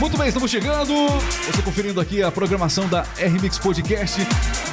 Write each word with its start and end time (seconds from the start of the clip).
Muito 0.00 0.16
bem, 0.16 0.28
estamos 0.28 0.50
chegando. 0.50 0.94
Você 1.46 1.60
conferindo 1.62 2.00
aqui 2.00 2.22
a 2.22 2.32
programação 2.32 2.88
da 2.88 3.02
RMix 3.18 3.58
Podcast. 3.58 4.18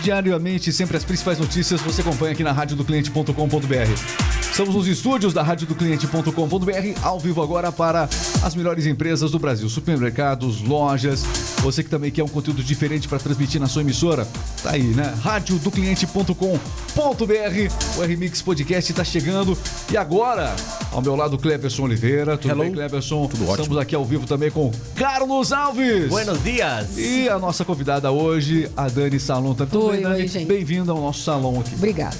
Diariamente, 0.01 0.71
sempre 0.71 0.95
as 0.95 1.03
principais 1.03 1.37
notícias 1.37 1.81
você 1.81 1.99
acompanha 1.99 2.31
aqui 2.31 2.45
na 2.45 2.53
radiodocliente.com.br. 2.53 4.39
Estamos 4.49 4.73
nos 4.73 4.87
estúdios 4.87 5.33
da 5.33 5.43
radiodocliente.com.br, 5.43 7.03
ao 7.03 7.19
vivo 7.19 7.43
agora 7.43 7.73
para 7.73 8.07
as 8.41 8.55
melhores 8.55 8.85
empresas 8.85 9.29
do 9.29 9.37
Brasil, 9.37 9.67
supermercados, 9.67 10.61
lojas. 10.61 11.25
Você 11.61 11.83
que 11.83 11.89
também 11.89 12.11
quer 12.11 12.23
um 12.23 12.27
conteúdo 12.27 12.63
diferente 12.63 13.07
para 13.07 13.19
transmitir 13.19 13.59
na 13.59 13.67
sua 13.67 13.81
emissora, 13.81 14.27
tá 14.63 14.71
aí, 14.71 14.83
né? 14.83 15.13
radiodocliente.com.br. 15.21 17.97
O 17.97 18.01
RMix 18.03 18.41
Podcast 18.41 18.91
está 18.91 19.03
chegando. 19.03 19.57
E 19.91 19.97
agora, 19.97 20.55
ao 20.91 21.01
meu 21.01 21.15
lado, 21.15 21.37
Cleverson 21.37 21.83
Oliveira. 21.83 22.37
Tudo 22.37 22.51
Hello. 22.51 22.63
bem, 22.63 22.73
Cleverson? 22.73 23.27
Tudo 23.27 23.43
ótimo. 23.43 23.63
Estamos 23.63 23.77
aqui 23.79 23.95
ao 23.95 24.05
vivo 24.05 24.25
também 24.25 24.49
com 24.51 24.71
Carlos 24.95 25.51
Alves. 25.51 26.07
Buenos 26.09 26.41
dias. 26.43 26.97
E 26.97 27.27
a 27.27 27.37
nossa 27.39 27.65
convidada 27.65 28.11
hoje, 28.11 28.69
a 28.77 28.87
Dani 28.87 29.19
Salom. 29.19 29.53
Tá 29.53 29.65
tudo 29.65 29.87
Oi, 29.87 29.95
bem, 29.97 30.03
Dani? 30.03 30.15
oi, 30.21 30.27
gente. 30.27 30.45
Bem-vinda 30.47 30.91
ao 30.91 31.01
nosso 31.01 31.21
salão 31.23 31.59
aqui. 31.59 31.75
Obrigada. 31.75 32.15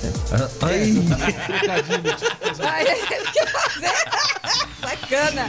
Ei, 0.72 0.94
Ai, 2.60 2.88
ele 2.88 3.08
quer 3.34 3.48
fazer. 3.52 4.77
Sacana. 4.88 5.46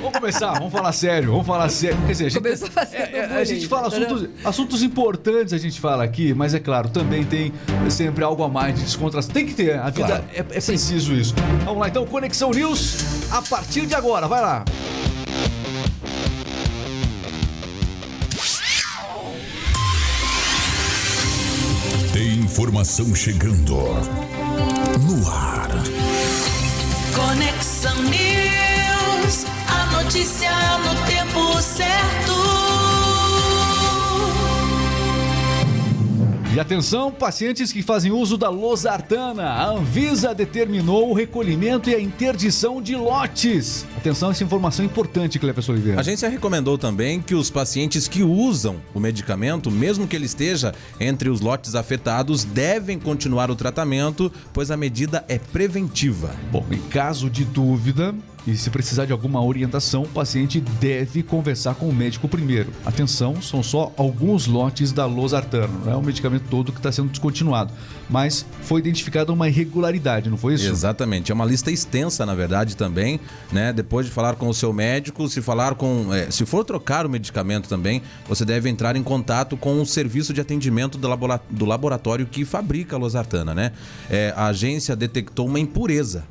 Vamos 0.00 0.12
começar, 0.12 0.52
vamos 0.54 0.72
falar 0.72 0.92
sério, 0.92 1.30
vamos 1.30 1.46
falar 1.46 1.68
sério. 1.68 1.98
Quer 2.06 2.12
dizer, 2.12 2.24
a 2.26 2.28
gente, 2.30 2.42
Começou 2.42 2.70
fazendo 2.70 3.00
é, 3.02 3.18
é, 3.18 3.24
a 3.36 3.44
gente 3.44 3.66
fala 3.68 3.88
entendeu? 3.88 4.06
assuntos, 4.16 4.28
assuntos 4.46 4.82
importantes, 4.82 5.52
a 5.52 5.58
gente 5.58 5.78
fala 5.78 6.02
aqui, 6.04 6.32
mas 6.32 6.54
é 6.54 6.58
claro, 6.58 6.88
também 6.88 7.22
tem 7.22 7.52
sempre 7.90 8.24
algo 8.24 8.42
a 8.42 8.48
mais 8.48 8.74
de 8.74 8.82
descontração. 8.82 9.30
Tem 9.30 9.44
que 9.44 9.52
ter, 9.52 9.78
a 9.78 9.90
vida 9.90 10.06
Claro. 10.06 10.24
é, 10.32 10.38
é 10.38 10.42
preciso 10.42 11.12
isso. 11.12 11.34
Vamos 11.64 11.80
lá, 11.80 11.88
então, 11.88 12.06
Conexão 12.06 12.50
News, 12.50 12.96
a 13.30 13.42
partir 13.42 13.84
de 13.86 13.94
agora, 13.94 14.26
vai 14.26 14.40
lá. 14.40 14.64
Tem 22.12 22.38
informação 22.38 23.14
chegando 23.14 23.74
no 25.06 25.28
ar. 25.30 25.68
Conexão 27.16 28.02
News, 28.02 29.46
a 29.68 29.86
notícia 29.86 30.50
no 30.84 30.94
tempo 31.06 31.62
certo. 31.62 32.05
E 36.56 36.58
atenção, 36.58 37.12
pacientes 37.12 37.70
que 37.70 37.82
fazem 37.82 38.10
uso 38.10 38.38
da 38.38 38.48
losartana. 38.48 39.44
A 39.44 39.66
Anvisa 39.72 40.34
determinou 40.34 41.10
o 41.10 41.12
recolhimento 41.12 41.90
e 41.90 41.94
a 41.94 42.00
interdição 42.00 42.80
de 42.80 42.96
lotes. 42.96 43.84
Atenção, 43.94 44.30
essa 44.30 44.42
informação 44.42 44.82
é 44.82 44.86
importante, 44.86 45.38
Cleber 45.38 45.62
Oliveira. 45.68 45.98
A 45.98 46.00
agência 46.00 46.30
recomendou 46.30 46.78
também 46.78 47.20
que 47.20 47.34
os 47.34 47.50
pacientes 47.50 48.08
que 48.08 48.22
usam 48.22 48.80
o 48.94 48.98
medicamento, 48.98 49.70
mesmo 49.70 50.08
que 50.08 50.16
ele 50.16 50.24
esteja 50.24 50.74
entre 50.98 51.28
os 51.28 51.42
lotes 51.42 51.74
afetados, 51.74 52.42
devem 52.42 52.98
continuar 52.98 53.50
o 53.50 53.54
tratamento, 53.54 54.32
pois 54.54 54.70
a 54.70 54.78
medida 54.78 55.26
é 55.28 55.38
preventiva. 55.38 56.34
Bom, 56.50 56.64
em 56.70 56.80
caso 56.88 57.28
de 57.28 57.44
dúvida 57.44 58.14
e 58.46 58.56
se 58.56 58.70
precisar 58.70 59.04
de 59.06 59.12
alguma 59.12 59.42
orientação, 59.42 60.02
o 60.04 60.08
paciente 60.08 60.60
deve 60.60 61.22
conversar 61.22 61.74
com 61.74 61.88
o 61.88 61.92
médico 61.94 62.28
primeiro. 62.28 62.70
Atenção, 62.84 63.42
são 63.42 63.62
só 63.62 63.92
alguns 63.96 64.46
lotes 64.46 64.92
da 64.92 65.04
losartana, 65.06 65.68
não 65.84 65.92
é 65.92 65.96
o 65.96 66.02
medicamento 66.02 66.44
todo 66.48 66.70
que 66.72 66.78
está 66.78 66.92
sendo 66.92 67.08
descontinuado. 67.08 67.72
Mas 68.08 68.46
foi 68.62 68.80
identificada 68.80 69.32
uma 69.32 69.48
irregularidade, 69.48 70.30
não 70.30 70.36
foi 70.36 70.54
isso? 70.54 70.68
Exatamente. 70.68 71.32
É 71.32 71.34
uma 71.34 71.44
lista 71.44 71.70
extensa, 71.72 72.24
na 72.24 72.34
verdade, 72.34 72.76
também, 72.76 73.18
né? 73.50 73.72
Depois 73.72 74.06
de 74.06 74.12
falar 74.12 74.36
com 74.36 74.48
o 74.48 74.54
seu 74.54 74.72
médico, 74.72 75.28
se 75.28 75.42
falar 75.42 75.74
com. 75.74 76.14
é, 76.14 76.30
se 76.30 76.46
for 76.46 76.64
trocar 76.64 77.04
o 77.04 77.08
medicamento 77.10 77.68
também, 77.68 78.00
você 78.28 78.44
deve 78.44 78.68
entrar 78.68 78.94
em 78.94 79.02
contato 79.02 79.56
com 79.56 79.82
o 79.82 79.86
serviço 79.86 80.32
de 80.32 80.40
atendimento 80.40 80.96
do, 80.96 81.08
labora- 81.08 81.40
do 81.50 81.64
laboratório 81.64 82.26
que 82.26 82.44
fabrica 82.44 82.94
a 82.94 82.98
losartana, 82.98 83.54
né? 83.54 83.72
É, 84.08 84.32
a 84.36 84.46
agência 84.46 84.94
detectou 84.94 85.46
uma 85.46 85.58
impureza. 85.58 86.24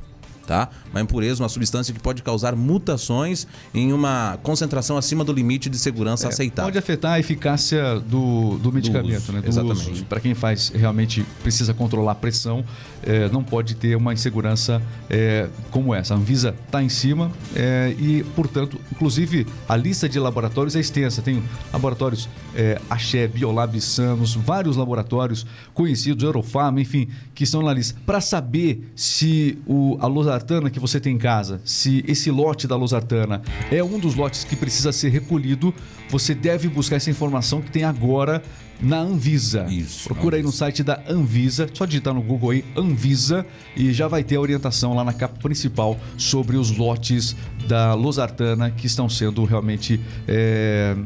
Tá? 0.46 0.68
Uma 0.90 1.00
impureza, 1.00 1.42
uma 1.42 1.48
substância 1.48 1.92
que 1.92 1.98
pode 2.00 2.22
causar 2.22 2.54
mutações 2.54 3.46
em 3.74 3.92
uma 3.92 4.38
concentração 4.42 4.96
acima 4.96 5.24
do 5.24 5.32
limite 5.32 5.68
de 5.68 5.78
segurança 5.78 6.28
aceitável. 6.28 6.68
É, 6.68 6.72
Pode 6.72 6.78
afetar 6.78 7.12
a 7.14 7.20
eficácia 7.20 7.98
do, 8.00 8.56
do 8.58 8.72
medicamento, 8.72 9.22
uso, 9.22 9.32
né? 9.32 9.40
Do 9.40 9.48
exatamente. 9.48 10.04
Para 10.04 10.20
quem 10.20 10.34
faz 10.34 10.68
realmente 10.68 11.26
precisa 11.42 11.74
controlar 11.74 12.12
a 12.12 12.14
pressão, 12.14 12.64
eh, 13.02 13.28
não 13.32 13.42
pode 13.42 13.74
ter 13.74 13.96
uma 13.96 14.12
insegurança 14.12 14.80
eh, 15.10 15.48
como 15.70 15.94
essa. 15.94 16.14
A 16.14 16.16
Anvisa 16.16 16.54
está 16.66 16.82
em 16.82 16.88
cima 16.88 17.30
eh, 17.54 17.94
e, 17.98 18.24
portanto, 18.34 18.80
inclusive 18.92 19.46
a 19.68 19.76
lista 19.76 20.08
de 20.08 20.18
laboratórios 20.18 20.76
é 20.76 20.80
extensa. 20.80 21.22
Tem 21.22 21.42
laboratórios 21.72 22.28
eh, 22.56 22.80
Axé, 22.88 23.28
Biolab, 23.28 23.80
Sanos, 23.80 24.34
vários 24.34 24.76
laboratórios 24.76 25.46
conhecidos, 25.74 26.24
Eurofarma, 26.24 26.80
enfim, 26.80 27.08
que 27.34 27.44
estão 27.44 27.62
na 27.62 27.72
lista. 27.72 27.98
Para 28.06 28.20
saber 28.20 28.90
se 28.96 29.58
o, 29.66 29.96
a 30.00 30.06
losartana 30.06 30.70
que 30.70 30.80
você 30.80 30.98
tem 30.98 31.14
em 31.14 31.18
casa, 31.18 31.60
se 31.64 32.04
esse 32.08 32.30
lote 32.30 32.66
da 32.66 32.76
losartana 32.76 33.42
é 33.70 33.84
um 33.84 33.98
dos 33.98 34.14
lotes 34.14 34.44
que 34.44 34.56
precisa 34.56 34.90
ser 34.90 35.10
recolhido, 35.10 35.72
você 36.08 36.34
deve 36.34 36.68
buscar 36.68 36.96
essa 36.96 37.10
informação 37.10 37.60
que 37.60 37.70
tem 37.70 37.84
agora 37.84 38.42
na 38.80 38.98
Anvisa. 38.98 39.66
Isso, 39.68 40.08
Procura 40.08 40.36
aí 40.36 40.42
no 40.42 40.52
site 40.52 40.82
da 40.82 41.02
Anvisa, 41.08 41.68
só 41.72 41.84
digitar 41.84 42.12
no 42.12 42.22
Google 42.22 42.50
aí 42.50 42.64
Anvisa 42.76 43.46
e 43.74 43.92
já 43.92 44.06
vai 44.06 44.22
ter 44.22 44.36
a 44.36 44.40
orientação 44.40 44.94
lá 44.94 45.02
na 45.02 45.12
capa 45.12 45.38
principal 45.40 45.98
sobre 46.16 46.56
os 46.56 46.76
lotes 46.76 47.36
da 47.66 47.94
losartana 47.94 48.70
que 48.70 48.86
estão 48.86 49.08
sendo 49.08 49.44
realmente 49.44 50.00
é, 50.28 50.96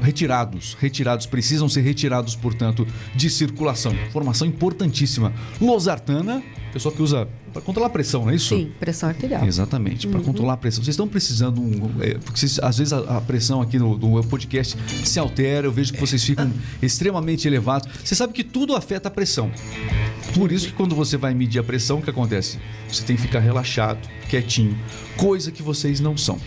retirados. 0.00 0.76
Retirados, 0.80 1.26
precisam 1.26 1.68
ser 1.68 1.82
retirados, 1.82 2.34
portanto, 2.36 2.86
de 3.14 3.28
circulação. 3.30 3.92
Informação 3.92 4.46
importantíssima. 4.46 5.32
Losartana, 5.60 6.42
pessoal 6.72 6.94
que 6.94 7.02
usa 7.02 7.28
para 7.52 7.60
controlar 7.62 7.88
a 7.88 7.90
pressão, 7.90 8.22
não 8.24 8.30
é 8.30 8.36
isso? 8.36 8.54
Sim, 8.56 8.70
pressão 8.78 9.08
arterial. 9.08 9.44
Exatamente, 9.44 10.06
para 10.06 10.20
controlar 10.20 10.52
a 10.52 10.56
pressão. 10.56 10.84
Vocês 10.84 10.94
estão 10.94 11.08
precisando, 11.08 11.60
é, 12.00 12.14
porque 12.18 12.38
vocês- 12.38 12.58
às 12.60 12.78
vezes 12.78 12.92
a, 12.92 13.16
a 13.16 13.20
pressão 13.20 13.60
aqui 13.60 13.78
no, 13.78 13.98
no 13.98 14.22
podcast 14.24 14.76
se 15.04 15.18
altera, 15.18 15.66
eu 15.66 15.72
vejo 15.72 15.92
que 15.92 15.98
vocês 16.00 16.22
ficam 16.24 16.50
extremamente 16.80 17.46
elevados. 17.48 17.88
Você 18.04 18.14
sabe 18.14 18.32
que 18.32 18.44
tudo 18.44 18.76
afeta 18.76 19.08
a 19.08 19.10
pressão. 19.10 19.50
Por 20.34 20.52
isso 20.52 20.66
que 20.68 20.72
quando 20.72 20.94
você 20.94 21.16
vai 21.16 21.34
medir 21.34 21.58
a 21.58 21.62
pressão, 21.62 21.98
o 21.98 22.02
que 22.02 22.10
acontece? 22.10 22.58
Você 22.88 23.02
tem 23.04 23.16
que 23.16 23.22
ficar 23.22 23.40
relaxado, 23.40 23.98
quietinho, 24.28 24.76
coisa 25.16 25.50
que 25.50 25.62
vocês 25.62 25.98
não 26.00 26.16
são. 26.16 26.38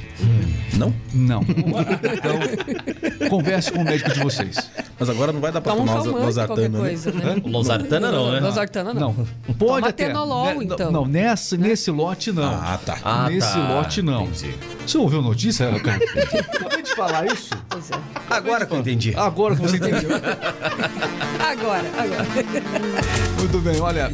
Não? 0.73 0.94
Não. 1.13 1.41
Então, 1.44 3.29
converse 3.29 3.72
com 3.72 3.79
o 3.79 3.83
médico 3.83 4.11
de 4.13 4.19
vocês. 4.22 4.57
Mas 4.99 5.09
agora 5.09 5.31
não 5.33 5.41
vai 5.41 5.51
dar 5.51 5.59
pra 5.61 5.73
Toma 5.73 5.83
um 5.83 5.85
tomar 5.85 5.99
os- 5.99 6.05
calmante, 6.05 6.35
qualquer 6.47 6.69
losartana, 6.69 6.69
né? 6.79 6.88
coisa, 6.89 7.11
né? 7.11 7.41
Losartana 7.45 8.11
não, 8.11 8.31
né? 8.31 8.39
Losartana 8.39 8.93
não. 8.93 9.01
Não. 9.13 9.13
Pode 9.55 9.57
Toma 9.57 9.88
até. 9.89 10.05
atenolol, 10.05 10.45
Né, 10.45 10.57
então. 10.63 10.91
Não, 10.91 11.05
nessa, 11.05 11.57
nesse 11.57 11.91
lote 11.91 12.31
não. 12.31 12.43
Ah, 12.43 12.79
tá. 12.83 12.97
Ah, 13.03 13.29
Nesse 13.29 13.53
tá. 13.53 13.73
lote 13.73 14.01
não. 14.01 14.23
Entendi. 14.25 14.53
Você 14.88 14.97
ouviu 14.97 15.19
a 15.19 15.22
notícia, 15.23 15.67
cara? 15.79 15.97
Acabei 16.55 16.83
de 16.83 16.95
falar 16.95 17.25
isso. 17.25 17.49
Pois 17.69 17.91
é. 17.91 17.95
Agora 18.29 18.66
que 18.66 18.73
eu 18.73 18.79
entendi. 18.79 19.13
Agora 19.16 19.55
que 19.55 19.61
você 19.61 19.77
entendeu. 19.77 20.09
Agora, 21.43 21.83
agora. 21.97 22.25
Muito 23.38 23.59
bem, 23.59 23.72
olha. 23.79 24.11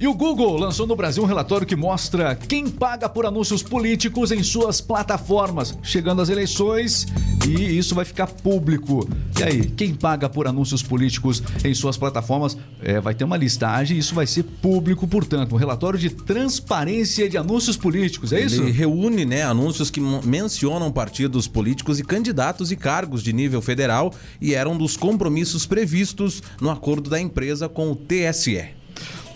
E 0.00 0.08
o 0.08 0.14
Google 0.14 0.56
lançou 0.56 0.86
no 0.86 0.96
Brasil 0.96 1.22
um 1.22 1.26
relatório 1.26 1.66
que 1.66 1.76
mostra 1.76 2.34
quem 2.34 2.66
paga 2.66 3.06
por 3.06 3.26
anúncios 3.26 3.62
políticos 3.62 4.32
em 4.32 4.42
suas 4.42 4.80
plataformas, 4.80 5.76
chegando 5.82 6.22
às 6.22 6.30
eleições, 6.30 7.06
e 7.46 7.76
isso 7.76 7.94
vai 7.94 8.06
ficar 8.06 8.26
público. 8.28 9.06
E 9.38 9.42
aí, 9.42 9.66
quem 9.66 9.94
paga 9.94 10.26
por 10.26 10.48
anúncios 10.48 10.82
políticos 10.82 11.42
em 11.62 11.74
suas 11.74 11.98
plataformas 11.98 12.56
é, 12.82 12.98
vai 12.98 13.14
ter 13.14 13.24
uma 13.24 13.36
listagem, 13.36 13.98
e 13.98 14.00
isso 14.00 14.14
vai 14.14 14.26
ser 14.26 14.42
público, 14.42 15.06
portanto, 15.06 15.54
um 15.54 15.58
relatório 15.58 15.98
de 15.98 16.08
transparência 16.08 17.28
de 17.28 17.36
anúncios 17.36 17.76
políticos, 17.76 18.32
é 18.32 18.40
isso? 18.40 18.62
Ele 18.62 18.70
reúne 18.70 19.26
né, 19.26 19.42
anúncios 19.42 19.90
que 19.90 20.00
mencionam 20.00 20.90
partidos 20.90 21.46
políticos 21.46 22.00
e 22.00 22.04
candidatos 22.04 22.72
e 22.72 22.76
cargos 22.76 23.22
de 23.22 23.34
nível 23.34 23.60
federal 23.60 24.14
e 24.40 24.54
eram 24.54 24.78
dos 24.78 24.96
compromissos 24.96 25.66
previstos 25.66 26.42
no 26.58 26.70
acordo 26.70 27.10
da 27.10 27.20
empresa 27.20 27.68
com 27.68 27.92
o 27.92 27.94
TSE. 27.94 28.79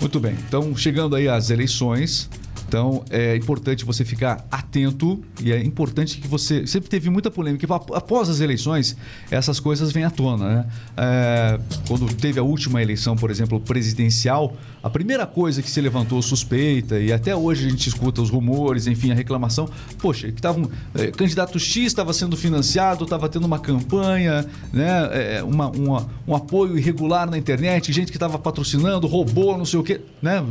Muito 0.01 0.21
bem. 0.21 0.37
Então, 0.47 0.77
chegando 0.77 1.17
aí 1.17 1.29
às 1.29 1.51
eleições, 1.51 2.29
então 2.67 3.05
é 3.11 3.37
importante 3.37 3.85
você 3.85 4.05
ficar 4.05 4.47
atento 4.51 5.23
e 5.41 5.53
é 5.53 5.63
importante 5.63 6.19
que 6.19 6.27
você. 6.27 6.67
Sempre 6.67 6.89
teve 6.89 7.09
muita 7.11 7.31
polêmica. 7.31 7.73
ap- 7.75 7.93
Após 7.95 8.29
as 8.29 8.41
eleições, 8.41 8.97
essas 9.31 9.61
coisas 9.61 9.93
vêm 9.93 10.05
à 10.05 10.11
tona, 10.11 10.49
né? 10.57 10.67
É, 10.97 11.61
quando 11.87 12.13
teve 12.15 12.39
a 12.41 12.43
última 12.43 12.83
eleição, 12.83 13.17
por 13.17 13.31
exemplo, 13.31 13.61
presidencial, 13.61 14.57
a 14.83 14.91
primeira 14.91 15.27
coisa 15.27 15.63
que 15.63 15.71
se 15.71 15.81
levantou 15.81 16.21
suspeita, 16.21 16.99
e 16.99 17.13
até 17.13 17.35
hoje 17.35 17.67
a 17.67 17.71
gente 17.71 17.89
escuta 17.89 18.21
os 18.21 18.31
rumores, 18.31 18.87
enfim, 18.87 19.11
a 19.11 19.15
reclamação, 19.15 19.69
poxa, 19.99 20.31
que 20.33 20.41
tava 20.43 20.59
um, 20.61 20.69
é, 20.95 21.07
candidato 21.09 21.59
X 21.59 21.87
estava 21.87 22.13
sendo 22.13 22.37
financiado, 22.37 23.05
estava 23.05 23.29
tendo 23.29 23.47
uma 23.47 23.59
campanha, 23.59 24.47
né? 24.73 25.37
É, 25.39 25.43
uma, 25.43 25.69
uma- 25.71 26.09
um 26.27 26.35
apoio 26.35 26.77
irregular 26.79 27.31
na 27.31 27.39
internet, 27.39 27.93
gente 27.93 28.11
que 28.11 28.17
estava 28.17 28.39
patrocinando, 28.39 29.07
robô, 29.07 29.57
não 29.57 29.65
sei 29.65 29.79
o 29.79 29.83
quê, 29.83 30.01
né? 30.21 30.43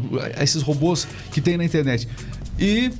Esses 0.42 0.62
robôs 0.62 1.08
que 1.32 1.42
tem 1.42 1.58
na 1.58 1.66
internet. 1.66 2.08
E 2.60 2.92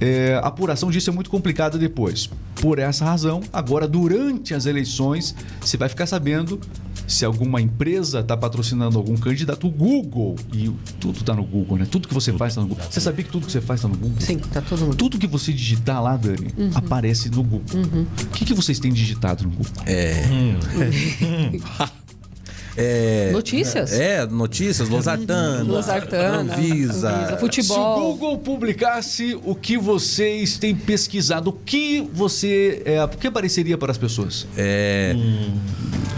é, 0.00 0.34
a 0.34 0.46
apuração 0.46 0.90
disso 0.90 1.10
é 1.10 1.12
muito 1.12 1.30
complicada 1.30 1.78
depois. 1.78 2.28
por 2.56 2.78
essa 2.78 3.04
razão, 3.04 3.40
agora 3.52 3.88
durante 3.88 4.54
as 4.54 4.66
eleições, 4.66 5.34
você 5.60 5.76
vai 5.76 5.88
ficar 5.88 6.06
sabendo 6.06 6.60
se 7.08 7.24
alguma 7.24 7.60
empresa 7.60 8.20
está 8.20 8.36
patrocinando 8.36 8.96
algum 8.96 9.16
candidato. 9.16 9.66
O 9.66 9.70
Google, 9.70 10.36
e 10.52 10.70
tudo 11.00 11.18
está 11.18 11.34
no 11.34 11.44
Google, 11.44 11.78
né? 11.78 11.86
Tudo 11.90 12.06
que 12.06 12.14
você 12.14 12.32
faz 12.32 12.52
está 12.52 12.62
no 12.62 12.68
Google. 12.68 12.84
Você 12.88 13.00
sabia 13.00 13.24
que 13.24 13.30
tudo 13.30 13.46
que 13.46 13.52
você 13.52 13.60
faz 13.60 13.80
está 13.80 13.88
no 13.88 13.96
Google? 13.96 14.20
Sim, 14.20 14.38
tá 14.38 14.60
todo 14.62 14.80
mundo. 14.80 14.96
Tudo 14.96 15.18
que 15.18 15.26
você 15.26 15.52
digitar 15.52 16.00
lá, 16.02 16.16
Dani, 16.16 16.54
aparece 16.74 17.28
no 17.28 17.42
Google. 17.42 17.62
O 18.22 18.26
que, 18.28 18.44
que 18.44 18.54
vocês 18.54 18.78
têm 18.78 18.92
digitado 18.92 19.42
no 19.44 19.50
Google? 19.50 19.72
É, 19.86 20.22
Notícias? 23.32 23.92
É, 23.92 24.26
notícias, 24.26 24.88
Losartana. 24.88 25.62
Losartana, 25.62 26.38
Anvisa. 26.38 27.10
Anvisa, 27.10 27.28
Se 27.28 27.34
o 27.34 27.38
futebol. 27.38 28.12
Google 28.12 28.38
publicasse 28.38 29.38
o 29.44 29.54
que 29.54 29.76
vocês 29.76 30.56
têm 30.58 30.74
pesquisado, 30.74 31.50
o 31.50 31.52
que 31.52 32.00
você. 32.12 32.82
É, 32.84 33.02
o 33.04 33.08
que 33.08 33.26
apareceria 33.26 33.76
para 33.76 33.92
as 33.92 33.98
pessoas? 33.98 34.46
É, 34.56 35.14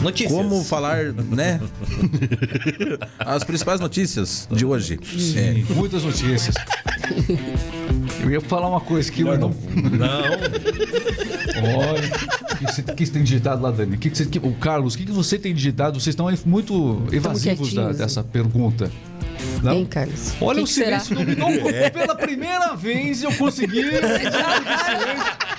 Notícias. 0.00 0.32
como 0.32 0.62
falar, 0.64 1.12
né? 1.12 1.60
As 3.18 3.42
principais 3.42 3.80
notícias 3.80 4.48
de 4.50 4.64
hoje. 4.64 4.98
É, 5.36 5.72
Muitas 5.74 6.02
notícias. 6.04 6.54
Eu 8.22 8.30
ia 8.30 8.40
falar 8.40 8.68
uma 8.68 8.80
coisa 8.80 9.10
que 9.10 9.22
eu 9.22 9.38
não. 9.38 9.48
Não. 9.50 10.24
Olha, 11.78 12.10
o 12.52 12.56
que 12.56 12.64
você, 12.72 12.82
que 12.82 13.06
você 13.06 13.12
tem 13.12 13.22
digitado 13.22 13.62
lá, 13.62 13.70
Dani? 13.70 13.96
O, 13.96 13.98
que 13.98 14.10
que 14.10 14.16
você, 14.16 14.24
que- 14.26 14.38
o 14.38 14.52
Carlos, 14.54 14.94
o 14.94 14.98
que 14.98 15.04
que 15.06 15.12
você 15.12 15.38
tem 15.38 15.54
digitado? 15.54 16.00
Vocês 16.00 16.12
estão 16.14 16.28
muito 16.46 17.02
evasivos 17.12 17.72
da- 17.74 17.92
dessa 17.92 18.22
pergunta. 18.24 18.90
Não? 19.64 19.72
Hein, 19.72 19.86
Carlos? 19.86 20.32
Olha 20.40 20.56
Que 20.58 20.62
o 20.62 20.66
que 20.66 20.72
será? 20.72 21.00
silêncio 21.00 21.26
dominou 21.36 21.72
pela 21.92 22.14
primeira 22.14 22.74
vez 22.74 23.22
eu 23.22 23.32
consegui 23.34 23.80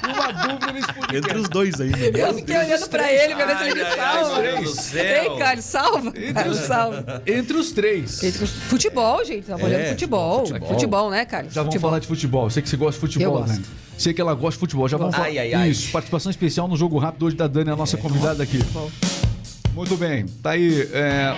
uma 0.06 0.32
dúvida 0.32 0.72
nesse 0.74 0.88
podcast. 0.94 1.16
Entre 1.18 1.38
os 1.38 1.50
dois 1.50 1.82
ainda. 1.82 1.98
Eu 1.98 2.34
fiquei 2.34 2.58
olhando 2.58 2.90
pra 2.90 3.12
ele 3.12 3.36
pra 3.36 3.46
ver 3.46 3.58
se 3.58 3.64
ele 3.64 3.74
me 3.76 3.82
Ai, 3.82 3.90
ai, 3.92 4.00
ai, 4.00 4.24
salva. 4.24 4.42
meu 4.42 4.68
céu. 4.68 5.04
Ei, 5.34 5.38
Carlos, 5.40 5.66
salva. 5.66 6.14
Carlos, 6.34 6.58
salva. 6.60 7.24
Entre 7.26 7.58
os 7.58 7.72
três. 7.72 8.24
Entre 8.24 8.44
os- 8.44 8.52
Futebol, 8.52 9.24
gente. 9.26 9.46
Tava 9.48 9.64
olhando 9.66 9.82
É, 9.82 9.90
futebol. 9.90 10.46
futebol. 10.46 10.70
futebol. 10.70 11.10
né, 11.10 11.26
Carlos? 11.26 11.54
Já 11.54 11.62
vamos 11.62 11.74
futebol. 11.74 11.90
falar 11.90 12.00
de 12.00 12.08
futebol. 12.08 12.50
Sei 12.50 12.62
que 12.62 12.70
você 12.70 12.78
gosta 12.78 12.94
de 12.94 13.00
futebol, 13.00 13.34
Eu 13.36 13.42
gosto. 13.42 13.60
né? 13.60 13.64
Sei 13.98 14.14
que 14.14 14.22
ela 14.22 14.34
gosta 14.34 14.52
de 14.52 14.60
futebol. 14.60 14.88
Já 14.88 14.98
vamos 14.98 15.16
falar. 15.16 15.28
Ai, 15.28 15.38
ai, 15.40 15.54
ai. 15.54 15.70
Isso, 15.70 15.92
participação 15.92 16.30
especial 16.30 16.68
no 16.68 16.76
Jogo 16.78 16.98
Rápido 16.98 17.26
hoje 17.26 17.36
da 17.36 17.48
Dani, 17.48 17.72
a 17.72 17.76
nossa 17.76 17.98
convidada 17.98 18.44
aqui. 18.44 18.58
Futebol. 18.60 18.92
Muito 19.76 19.98
bem. 19.98 20.26
Tá 20.42 20.52
aí. 20.52 20.88
é, 20.94 21.36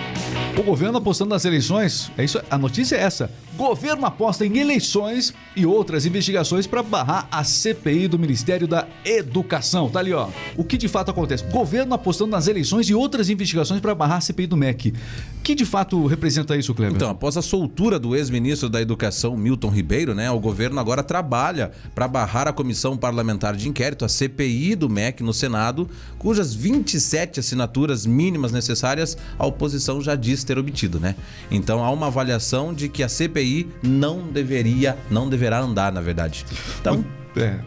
o 0.56 0.62
governo 0.62 0.98
apostando 0.98 1.30
nas 1.30 1.44
eleições. 1.44 2.10
É 2.16 2.24
isso. 2.24 2.40
A 2.48 2.56
notícia 2.56 2.94
é 2.94 3.00
essa. 3.00 3.30
Governo 3.56 4.06
aposta 4.06 4.46
em 4.46 4.58
eleições 4.58 5.34
e 5.56 5.66
outras 5.66 6.06
investigações 6.06 6.64
para 6.64 6.80
barrar 6.80 7.26
a 7.30 7.42
CPI 7.42 8.06
do 8.06 8.18
Ministério 8.18 8.68
da 8.68 8.86
Educação. 9.04 9.90
Tá 9.90 9.98
ali, 9.98 10.12
ó. 10.12 10.28
O 10.56 10.62
que 10.62 10.78
de 10.78 10.86
fato 10.86 11.10
acontece? 11.10 11.42
Governo 11.44 11.92
apostando 11.94 12.30
nas 12.30 12.46
eleições 12.46 12.88
e 12.88 12.94
outras 12.94 13.28
investigações 13.28 13.80
para 13.80 13.94
barrar 13.96 14.18
a 14.18 14.20
CPI 14.20 14.46
do 14.46 14.56
MEC. 14.56 14.94
Que 15.42 15.56
de 15.56 15.64
fato 15.64 16.06
representa 16.06 16.56
isso, 16.56 16.72
Cleber? 16.74 16.94
Então, 16.94 17.10
após 17.10 17.36
a 17.36 17.42
soltura 17.42 17.98
do 17.98 18.14
ex-ministro 18.14 18.68
da 18.68 18.80
Educação, 18.80 19.36
Milton 19.36 19.70
Ribeiro, 19.70 20.14
né, 20.14 20.30
o 20.30 20.38
governo 20.38 20.78
agora 20.78 21.02
trabalha 21.02 21.72
para 21.94 22.06
barrar 22.06 22.46
a 22.46 22.52
Comissão 22.52 22.96
Parlamentar 22.96 23.56
de 23.56 23.68
Inquérito, 23.68 24.04
a 24.04 24.08
CPI 24.08 24.76
do 24.76 24.88
MEC 24.88 25.22
no 25.22 25.34
Senado, 25.34 25.88
cujas 26.18 26.54
27 26.54 27.40
assinaturas 27.40 28.06
mínimas 28.06 28.27
necessárias 28.52 29.16
a 29.38 29.46
oposição 29.46 30.00
já 30.02 30.14
diz 30.14 30.44
ter 30.44 30.58
obtido, 30.58 30.98
né? 31.00 31.14
Então, 31.50 31.84
há 31.84 31.90
uma 31.90 32.08
avaliação 32.08 32.74
de 32.74 32.88
que 32.88 33.02
a 33.02 33.08
CPI 33.08 33.68
não 33.82 34.26
deveria, 34.26 34.98
não 35.10 35.28
deverá 35.28 35.60
andar, 35.60 35.92
na 35.92 36.00
verdade. 36.00 36.44
Então, 36.80 37.04
É, 37.38 37.58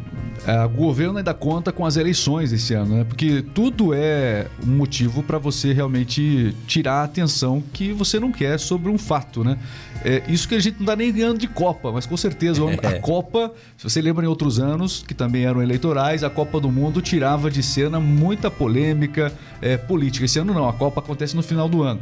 é, 0.46 0.66
o 0.66 0.70
governo 0.70 1.20
ainda 1.20 1.34
conta 1.34 1.72
com 1.72 1.86
as 1.86 1.98
eleições 1.98 2.52
esse 2.52 2.74
ano, 2.74 2.98
né? 2.98 3.04
Porque 3.04 3.44
tudo 3.54 3.94
é 3.94 4.48
um 4.66 4.72
motivo 4.72 5.22
para 5.22 5.38
você 5.38 5.72
realmente 5.72 6.56
tirar 6.66 7.02
a 7.02 7.04
atenção 7.04 7.64
que 7.72 7.94
você 7.94 8.20
não 8.20 8.32
quer 8.32 8.60
sobre 8.60 8.90
um 8.90 8.98
fato, 8.98 9.44
né? 9.44 9.60
É, 10.04 10.24
isso 10.28 10.48
que 10.48 10.56
a 10.56 10.60
gente 10.60 10.80
não 10.80 10.88
tá 10.88 10.96
nem 10.96 11.14
ganhando 11.14 11.38
de 11.38 11.48
Copa, 11.48 11.92
mas 11.92 12.08
com 12.08 12.18
certeza 12.18 12.64
a 12.66 13.00
Copa, 13.00 13.54
se 13.78 13.84
você 13.84 14.02
lembra 14.02 14.26
em 14.26 14.28
outros 14.28 14.60
anos, 14.60 15.04
que 15.08 15.14
também 15.14 15.46
eram 15.46 15.62
eleitorais, 15.62 16.24
a 16.24 16.30
Copa 16.30 16.60
do 16.60 16.72
Mundo 16.72 17.02
tirava 17.02 17.52
de 17.52 17.62
cena 17.62 18.00
muita 18.00 18.50
polêmica 18.50 19.32
é, 19.62 19.78
política. 19.78 20.26
Esse 20.26 20.40
ano 20.40 20.56
não, 20.56 20.68
a 20.68 20.74
Copa 20.74 21.02
acontece 21.02 21.36
no 21.36 21.44
final 21.44 21.70
do 21.70 21.84
ano. 21.84 22.02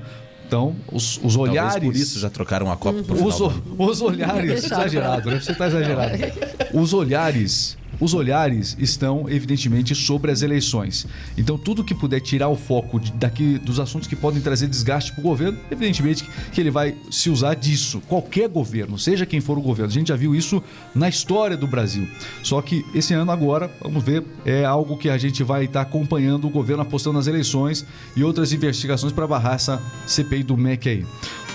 Então, 0.50 0.76
os, 0.92 1.18
os 1.18 1.36
talvez 1.36 1.38
olhares. 1.38 1.84
por 1.84 1.96
isso 1.96 2.20
já 2.20 2.28
trocaram 2.28 2.72
a 2.72 2.76
Copa 2.76 3.04
pro 3.04 3.16
final 3.16 3.30
Os, 3.30 3.40
os 3.78 4.02
olhares, 4.02 4.64
exagerado, 4.64 5.30
né? 5.30 5.40
Você 5.40 5.54
tá 5.54 5.68
exagerado. 5.68 6.18
Os 6.74 6.92
olhares, 6.92 7.78
os 8.00 8.14
olhares 8.14 8.76
estão 8.80 9.26
evidentemente 9.30 9.94
sobre 9.94 10.32
as 10.32 10.42
eleições. 10.42 11.06
Então 11.38 11.58
tudo 11.58 11.84
que 11.84 11.94
puder 11.94 12.20
tirar 12.22 12.48
o 12.50 12.56
foco 12.56 13.00
daqui 13.16 13.58
dos 13.58 13.80
assuntos 13.80 14.08
que 14.08 14.16
podem 14.16 14.42
trazer 14.42 14.68
desgaste 14.68 15.12
para 15.12 15.20
o 15.22 15.24
governo, 15.24 15.58
evidentemente 15.70 16.24
que- 16.24 16.30
que 16.52 16.62
ele 16.62 16.72
vai 16.72 16.96
se 17.12 17.30
usar 17.30 17.56
disso. 17.56 18.02
Qualquer 18.08 18.48
governo, 18.50 18.98
seja 18.98 19.26
quem 19.26 19.42
for 19.42 19.58
o 19.58 19.62
governo. 19.62 19.92
A 19.92 19.94
gente 19.94 20.08
já 20.10 20.16
viu 20.16 20.34
isso 20.36 20.62
na 20.96 21.10
história 21.10 21.58
do 21.58 21.68
Brasil. 21.68 22.08
Só 22.44 22.62
que 22.62 22.86
esse 22.94 23.14
ano 23.14 23.32
agora, 23.32 23.70
vamos 23.82 24.04
ver, 24.04 24.24
é 24.46 24.64
algo 24.66 24.98
que 24.98 25.10
a 25.10 25.18
gente 25.18 25.44
vai 25.44 25.66
estar 25.66 25.82
acompanhando 25.82 26.46
o 26.48 26.50
governo 26.50 26.84
apostando 26.84 27.18
nas 27.18 27.28
eleições 27.28 27.86
e 28.16 28.24
outras 28.24 28.54
investigações 28.54 29.12
para 29.14 29.28
barrar 29.28 29.56
essa 29.56 29.82
CPI 30.08 30.44
do 30.44 30.56
MEC 30.58 30.90
aí. 30.90 31.06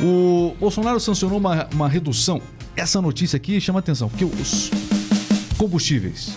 O 0.00 0.54
Bolsonaro 0.58 0.98
sancionou 1.00 1.38
uma, 1.38 1.66
uma 1.72 1.88
redução. 1.88 2.40
Essa 2.76 3.00
notícia 3.00 3.36
aqui 3.36 3.60
chama 3.60 3.78
atenção, 3.78 4.08
porque 4.08 4.24
os 4.24 4.70
combustíveis. 5.56 6.32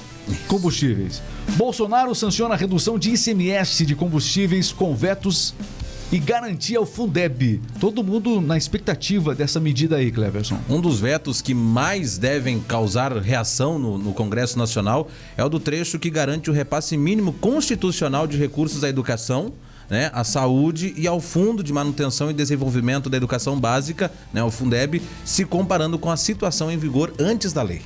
Combustíveis. 0.47 1.21
Bolsonaro 1.55 2.13
sanciona 2.13 2.53
a 2.53 2.57
redução 2.57 2.99
de 2.99 3.11
ICMS 3.11 3.85
de 3.85 3.95
combustíveis 3.95 4.71
com 4.71 4.95
vetos 4.95 5.53
e 6.11 6.19
garantia 6.19 6.77
ao 6.77 6.85
Fundeb. 6.85 7.61
Todo 7.79 8.03
mundo 8.03 8.39
na 8.39 8.57
expectativa 8.57 9.35
dessa 9.35 9.59
medida 9.59 9.97
aí, 9.97 10.11
Cleverson. 10.11 10.59
Um 10.69 10.79
dos 10.79 10.99
vetos 10.99 11.41
que 11.41 11.53
mais 11.53 12.17
devem 12.17 12.59
causar 12.59 13.11
reação 13.17 13.77
no, 13.77 13.97
no 13.97 14.13
Congresso 14.13 14.57
Nacional 14.57 15.09
é 15.35 15.43
o 15.43 15.49
do 15.49 15.59
trecho 15.59 15.99
que 15.99 16.09
garante 16.09 16.49
o 16.49 16.53
repasse 16.53 16.95
mínimo 16.95 17.33
constitucional 17.33 18.25
de 18.27 18.37
recursos 18.37 18.83
à 18.83 18.89
educação, 18.89 19.53
né, 19.89 20.09
à 20.13 20.23
saúde 20.23 20.93
e 20.97 21.07
ao 21.07 21.19
Fundo 21.19 21.63
de 21.63 21.71
Manutenção 21.71 22.29
e 22.29 22.33
Desenvolvimento 22.33 23.09
da 23.09 23.17
Educação 23.17 23.59
Básica, 23.59 24.11
né, 24.33 24.43
o 24.43 24.51
Fundeb, 24.51 25.01
se 25.23 25.45
comparando 25.45 25.97
com 25.97 26.11
a 26.11 26.17
situação 26.17 26.71
em 26.71 26.77
vigor 26.77 27.13
antes 27.19 27.53
da 27.53 27.63
lei. 27.63 27.81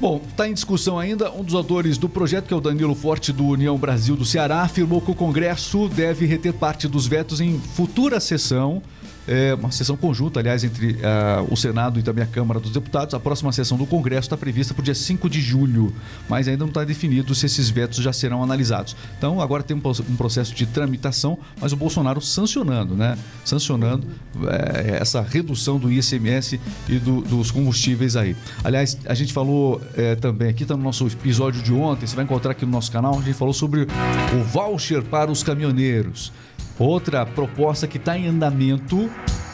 Bom, 0.00 0.18
está 0.30 0.48
em 0.48 0.54
discussão 0.54 0.98
ainda. 0.98 1.30
Um 1.30 1.44
dos 1.44 1.54
autores 1.54 1.98
do 1.98 2.08
projeto, 2.08 2.46
que 2.46 2.54
é 2.54 2.56
o 2.56 2.60
Danilo 2.60 2.94
Forte 2.94 3.34
do 3.34 3.44
União 3.44 3.76
Brasil 3.76 4.16
do 4.16 4.24
Ceará, 4.24 4.62
afirmou 4.62 4.98
que 4.98 5.10
o 5.10 5.14
Congresso 5.14 5.90
deve 5.90 6.24
reter 6.24 6.54
parte 6.54 6.88
dos 6.88 7.06
vetos 7.06 7.38
em 7.38 7.58
futura 7.58 8.18
sessão. 8.18 8.82
É 9.28 9.54
uma 9.54 9.70
sessão 9.70 9.96
conjunta, 9.96 10.40
aliás, 10.40 10.64
entre 10.64 10.96
ah, 11.04 11.44
o 11.48 11.56
Senado 11.56 12.00
e 12.00 12.02
também 12.02 12.24
a 12.24 12.26
Câmara 12.26 12.58
dos 12.58 12.70
Deputados. 12.72 13.14
A 13.14 13.20
próxima 13.20 13.52
sessão 13.52 13.76
do 13.78 13.86
Congresso 13.86 14.22
está 14.26 14.36
prevista 14.36 14.74
para 14.74 14.80
o 14.80 14.84
dia 14.84 14.94
5 14.94 15.28
de 15.30 15.40
julho, 15.40 15.94
mas 16.28 16.48
ainda 16.48 16.60
não 16.60 16.68
está 16.68 16.82
definido 16.84 17.34
se 17.34 17.46
esses 17.46 17.68
vetos 17.70 17.98
já 17.98 18.12
serão 18.12 18.42
analisados. 18.42 18.96
Então, 19.18 19.40
agora 19.40 19.62
tem 19.62 19.76
um 19.76 19.80
um 20.10 20.16
processo 20.16 20.54
de 20.54 20.66
tramitação, 20.66 21.38
mas 21.60 21.72
o 21.72 21.76
Bolsonaro 21.76 22.20
sancionando, 22.20 22.94
né? 22.94 23.16
Sancionando 23.44 24.06
eh, 24.48 24.98
essa 25.00 25.20
redução 25.20 25.78
do 25.78 25.90
ICMS 25.92 26.60
e 26.88 26.98
do- 26.98 27.20
dos 27.22 27.50
combustíveis 27.50 28.16
aí. 28.16 28.36
Aliás, 28.64 28.96
a 29.06 29.14
gente 29.14 29.32
falou 29.32 29.80
eh, 29.96 30.16
também, 30.16 30.48
aqui 30.48 30.62
está 30.64 30.76
no 30.76 30.82
nosso 30.82 31.06
episódio 31.06 31.62
de 31.62 31.72
ontem, 31.72 32.06
você 32.06 32.14
vai 32.16 32.24
encontrar 32.24 32.52
aqui 32.52 32.64
no 32.64 32.72
nosso 32.72 32.90
canal, 32.90 33.18
a 33.18 33.22
gente 33.22 33.34
falou 33.34 33.54
sobre 33.54 33.82
o 33.82 34.42
voucher 34.44 35.02
para 35.02 35.30
os 35.30 35.42
caminhoneiros. 35.42 36.32
Outra 36.80 37.26
proposta 37.26 37.86
que 37.86 37.98
está 37.98 38.16
em 38.16 38.26
andamento, 38.26 39.10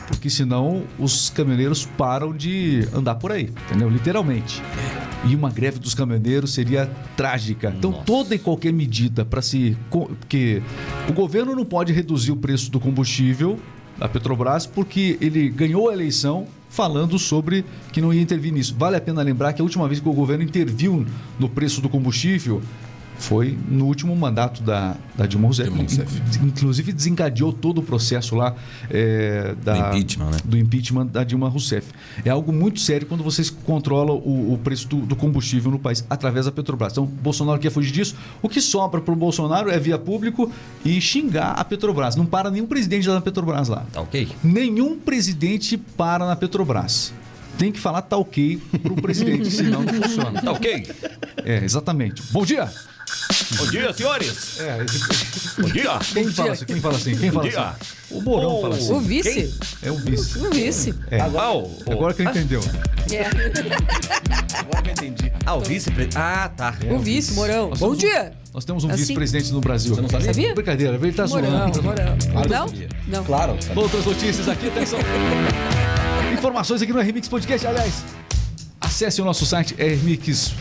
porque 0.07 0.31
senão 0.31 0.85
os 0.97 1.29
caminhoneiros 1.29 1.85
param 1.85 2.33
de 2.33 2.87
andar 2.95 3.17
por 3.17 3.33
aí, 3.33 3.51
entendeu? 3.67 3.91
Literalmente. 3.91 4.63
E 5.25 5.35
uma 5.35 5.51
greve 5.51 5.81
dos 5.81 5.93
caminhoneiros 5.93 6.55
seria 6.55 6.89
trágica. 7.17 7.75
Então, 7.77 7.93
toda 7.93 8.33
e 8.37 8.39
qualquer 8.39 8.73
medida 8.73 9.25
para 9.25 9.43
se. 9.43 9.77
Porque 9.91 10.63
o 11.09 11.13
governo 11.13 11.57
não 11.57 11.65
pode 11.65 11.93
reduzir 11.93 12.31
o 12.31 12.37
preço 12.37 12.71
do 12.71 12.79
combustível 12.79 13.59
da 13.99 14.09
Petrobras 14.09 14.65
porque 14.65 15.19
ele 15.21 15.49
ganhou 15.49 15.89
a 15.89 15.93
eleição 15.93 16.47
falando 16.69 17.19
sobre 17.19 17.65
que 17.91 18.01
não 18.01 18.15
ia 18.15 18.21
intervir 18.21 18.53
nisso. 18.53 18.77
Vale 18.79 18.95
a 18.95 19.01
pena 19.01 19.21
lembrar 19.23 19.53
que 19.53 19.61
a 19.61 19.65
última 19.65 19.89
vez 19.89 19.99
que 19.99 20.09
o 20.09 20.13
governo 20.13 20.45
interviu 20.45 21.05
no 21.41 21.49
preço 21.49 21.81
do 21.81 21.89
combustível 21.89 22.63
foi 23.19 23.59
no 23.69 23.87
último 23.87 24.15
mandato 24.15 24.63
da, 24.63 24.95
da 25.17 25.27
Dilma 25.27 25.47
Rousseff. 25.47 25.69
Dilma 25.71 25.83
Rousseff. 25.85 26.23
In- 26.43 26.47
Inclusive 26.49 26.93
desencadeou 26.93 27.53
todo 27.53 27.79
o 27.79 27.83
processo 27.83 28.35
lá 28.37 28.55
é, 28.91 29.55
da, 29.65 29.91
Do 29.91 29.97
impeachment, 29.97 30.31
né? 30.31 30.39
do 30.45 30.59
impeachment 30.59 31.07
da 31.07 31.25
Dilma 31.25 31.49
Rousseff. 31.49 31.89
É 32.25 32.31
algo 32.31 32.53
muito 32.53 32.79
sério 32.81 33.07
quando 33.07 33.25
vocês 33.25 33.49
controlam 33.51 34.17
o, 34.17 34.53
o 34.55 34.59
preço 34.59 34.87
do, 34.89 34.97
do 34.99 35.17
combustível 35.17 35.71
no 35.71 35.79
país 35.79 36.05
através 36.11 36.47
da 36.47 36.53
Petrobras. 36.53 36.93
Então, 36.93 37.07
Bolsonaro 37.07 37.59
quer 37.59 37.71
fugir 37.71 37.91
disso. 37.93 38.15
O 38.43 38.49
que 38.49 38.61
sobra 38.61 39.01
para 39.01 39.13
o 39.13 39.17
Bolsonaro 39.17 39.71
é 39.71 39.79
via 39.79 39.99
público 39.99 40.51
e 40.85 41.01
xingar 41.01 41.53
a 41.53 41.65
Petrobras. 41.65 42.17
Não 42.17 42.27
para 42.27 42.51
nenhum 42.51 42.67
presidente 42.67 43.07
da 43.09 43.21
Petrobras 43.21 43.69
lá. 43.69 43.85
Tá 43.93 44.01
ok? 44.03 44.29
Nenhum 44.45 44.99
presidente 44.99 45.77
para 45.79 46.27
na 46.27 46.37
Petrobras. 46.37 47.13
Tem 47.59 47.73
que 47.73 47.81
falar 47.81 48.03
tá 48.03 48.19
ok 48.19 48.61
pro 48.83 48.95
presidente, 48.97 49.49
senão 49.51 49.83
não 49.83 49.95
funciona. 49.95 50.43
Tá 50.43 50.53
ok? 50.53 50.87
É, 51.43 51.65
exatamente. 51.65 52.23
Bom 52.31 52.45
dia! 52.45 52.71
Bom 53.57 53.67
dia, 53.71 53.93
senhores. 53.93 54.61
É, 54.61 54.85
Bom 55.61 55.69
dia. 55.69 55.99
quem 56.13 56.31
fala 56.33 56.53
assim? 56.53 56.65
Quem 56.65 56.81
fala 56.81 56.97
assim? 56.97 57.17
Quem 57.17 57.31
fala 57.31 57.49
dia. 57.49 57.61
assim? 57.61 57.77
O 58.11 58.21
Mourão 58.21 58.61
fala 58.61 58.77
assim. 58.77 58.93
O 58.93 59.01
vice? 59.01 59.55
É 59.83 59.91
o 59.91 59.97
vice. 59.97 60.39
O 60.39 60.51
vice. 60.51 60.95
É. 61.11 61.21
Ah, 61.21 61.51
o, 61.53 61.63
o- 61.87 61.93
Agora 61.93 62.13
que 62.15 62.23
ele 62.23 62.31
entendeu. 62.31 62.61
É. 63.11 63.27
Agora 64.59 64.83
que 64.83 64.89
eu 64.89 64.93
entendi. 64.93 65.33
ah, 65.45 65.55
o 65.55 65.61
vice-presidente. 65.61 66.17
Ah, 66.19 66.49
tá. 66.57 66.75
O 66.91 66.99
vice, 66.99 67.33
Morão. 67.35 67.71
Nós 67.71 67.79
Bom 67.79 67.93
um- 67.93 67.97
dia. 67.97 68.33
Nós 68.53 68.65
temos 68.65 68.85
um 68.85 68.89
Assim. 68.89 68.99
vice-presidente 68.99 69.53
no 69.53 69.61
Brasil. 69.61 69.95
Você 69.95 70.01
não 70.03 70.09
sabia? 70.09 70.27
Sabia? 70.33 70.55
Brincadeira, 70.55 70.95
ele 70.97 71.13
tá 71.13 71.27
zoando. 71.27 71.83
Morão. 71.83 72.17
Claro 72.33 72.49
que 72.49 72.55
Não? 72.55 72.69
sabia. 72.69 72.89
Não. 73.07 73.25
Claro. 73.25 73.57
Outras 73.77 74.05
notícias 74.05 74.49
aqui, 74.49 74.67
atenção. 74.69 74.99
Informações 76.37 76.83
aqui 76.83 76.93
no 76.93 77.01
Remix 77.01 77.29
Podcast, 77.29 77.67
aliás. 77.67 78.05
Acesse 78.81 79.21
o 79.21 79.25
nosso 79.25 79.45
site, 79.47 79.75
é 79.79 79.89
Remix. 79.89 80.53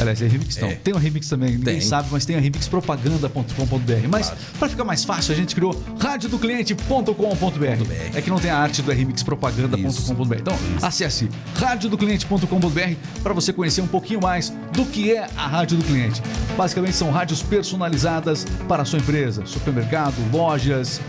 Aliás, 0.00 0.22
é 0.22 0.26
Remix 0.26 0.56
não. 0.58 0.68
É. 0.68 0.74
Tem 0.74 0.94
o 0.94 0.98
Remix 0.98 1.28
também, 1.28 1.50
ninguém 1.50 1.64
Tem. 1.64 1.80
sabe, 1.80 2.08
mas 2.10 2.24
tem 2.24 2.36
a 2.36 2.40
remixpropaganda.com.br. 2.40 4.08
Mas, 4.10 4.32
para 4.58 4.68
ficar 4.68 4.84
mais 4.84 5.04
fácil, 5.04 5.32
a 5.32 5.36
gente 5.36 5.54
criou 5.54 5.80
radiodocliente.com.br. 5.98 7.92
É 8.14 8.22
que 8.22 8.30
não 8.30 8.38
tem 8.38 8.50
a 8.50 8.58
arte 8.58 8.82
do 8.82 8.92
remixpropaganda.com.br. 8.92 10.36
Então, 10.38 10.56
acesse 10.82 11.28
radiodocliente.com.br 11.54 12.94
para 13.22 13.34
você 13.34 13.52
conhecer 13.52 13.80
um 13.80 13.88
pouquinho 13.88 14.20
mais 14.20 14.52
do 14.72 14.84
que 14.84 15.12
é 15.12 15.28
a 15.36 15.46
Rádio 15.46 15.78
do 15.78 15.84
Cliente. 15.84 16.22
Basicamente, 16.56 16.94
são 16.94 17.10
rádios 17.10 17.42
personalizadas 17.42 18.46
para 18.68 18.82
a 18.82 18.84
sua 18.84 18.98
empresa, 18.98 19.44
supermercado, 19.46 20.14
lojas, 20.32 21.00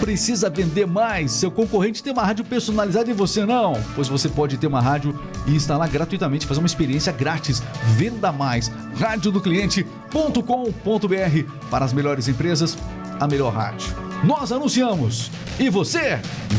Precisa 0.00 0.50
vender 0.50 0.86
mais? 0.86 1.32
Seu 1.32 1.50
concorrente 1.50 2.02
tem 2.02 2.12
uma 2.12 2.22
rádio 2.22 2.44
personalizada 2.44 3.10
e 3.10 3.14
você 3.14 3.46
não? 3.46 3.72
Pois 3.94 4.08
você 4.08 4.28
pode 4.28 4.58
ter 4.58 4.66
uma 4.66 4.80
rádio 4.80 5.18
e 5.46 5.54
instalar 5.54 5.88
gratuitamente, 5.88 6.46
fazer 6.46 6.60
uma 6.60 6.66
experiência 6.66 7.12
grátis. 7.12 7.62
Venda 7.96 8.25
mais. 8.32 8.70
radiodocliente.com.br 8.98 11.50
para 11.70 11.84
as 11.84 11.92
melhores 11.92 12.28
empresas, 12.28 12.78
a 13.20 13.26
melhor 13.26 13.52
rádio. 13.52 13.88
Nós 14.24 14.52
anunciamos. 14.52 15.30
E 15.58 15.68
você? 15.68 16.18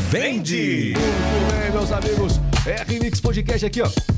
Vende! 0.09 0.93
Muito 0.95 1.62
bem, 1.62 1.71
meus 1.71 1.91
amigos. 1.91 2.39
É 2.65 2.83
Remix 2.83 3.19
Podcast 3.19 3.65
aqui, 3.65 3.81
ó. 3.81 4.16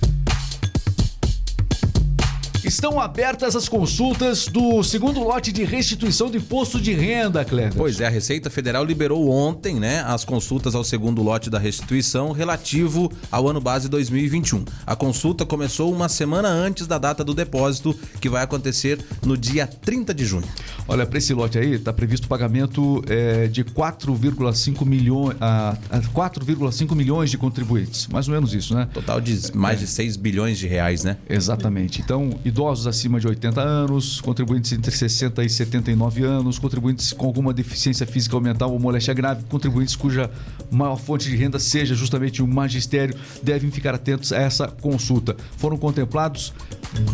Estão 2.70 3.00
abertas 3.00 3.56
as 3.56 3.68
consultas 3.68 4.46
do 4.46 4.84
segundo 4.84 5.22
lote 5.24 5.52
de 5.52 5.64
restituição 5.64 6.30
do 6.30 6.38
imposto 6.38 6.80
de 6.80 6.94
renda, 6.94 7.44
Cleber. 7.44 7.74
Pois 7.76 8.00
é, 8.00 8.06
a 8.06 8.12
Receita 8.12 8.48
Federal 8.48 8.86
liberou 8.86 9.28
ontem, 9.28 9.80
né, 9.80 10.04
as 10.06 10.24
consultas 10.24 10.76
ao 10.76 10.84
segundo 10.84 11.24
lote 11.24 11.50
da 11.50 11.58
restituição 11.58 12.32
relativo 12.32 13.12
ao 13.32 13.48
ano 13.48 13.60
base 13.60 13.90
2021. 13.90 14.66
A 14.86 14.96
consulta 14.96 15.48
começou 15.48 15.92
uma 15.92 16.08
semana 16.08 16.48
antes 16.48 16.86
da 16.86 17.00
data 17.00 17.24
do 17.24 17.34
depósito, 17.34 17.98
que 18.22 18.30
vai 18.30 18.44
acontecer 18.44 19.04
no 19.26 19.36
dia 19.36 19.66
30 19.66 20.14
de 20.14 20.24
junho. 20.24 20.48
Olha, 20.88 21.08
para 21.08 21.18
esse 21.18 21.34
lote 21.34 21.58
aí, 21.58 21.74
está 21.74 21.92
previsto 21.92 22.26
o 22.26 22.28
pagamento 22.28 23.04
é, 23.08 23.48
de 23.48 23.64
4,5 23.64 24.86
milhões, 24.86 25.36
a, 25.42 25.76
a 25.90 26.00
4,5 26.02 26.96
milhões 26.96 27.32
de 27.32 27.38
contribuintes. 27.40 28.06
Mais 28.06 28.28
ou 28.28 28.36
menos 28.36 28.54
isso, 28.54 28.76
né? 28.76 28.88
Total 28.94 29.20
de 29.20 29.56
mais 29.56 29.80
de 29.80 29.88
6 29.88 30.18
bilhões 30.18 30.60
de 30.60 30.68
reais, 30.68 31.04
né? 31.04 31.18
Exatamente. 31.28 32.00
Então, 32.00 32.30
idosos 32.60 32.88
acima 32.88 33.22
de 33.22 33.26
80 33.26 33.62
anos, 33.62 34.20
contribuintes 34.20 34.74
entre 34.74 34.92
60 34.92 35.46
e 35.46 35.50
79 35.50 36.24
anos, 36.24 36.60
contribuintes 36.60 37.14
com 37.14 37.26
alguma 37.26 37.54
deficiência 37.54 38.06
física 38.06 38.36
ou 38.36 38.42
mental 38.42 38.74
ou 38.74 38.78
moléstia 38.78 39.14
grave, 39.14 39.46
contribuintes 39.46 39.96
cuja 39.96 40.30
maior 40.70 40.98
fonte 40.98 41.30
de 41.30 41.38
renda 41.38 41.58
seja 41.58 41.96
justamente 41.96 42.44
o 42.44 42.48
magistério, 42.48 43.16
devem 43.42 43.72
ficar 43.72 43.96
atentos 43.96 44.34
a 44.34 44.40
essa 44.40 44.68
consulta. 44.68 45.38
Foram 45.56 45.78
contemplados 45.78 46.54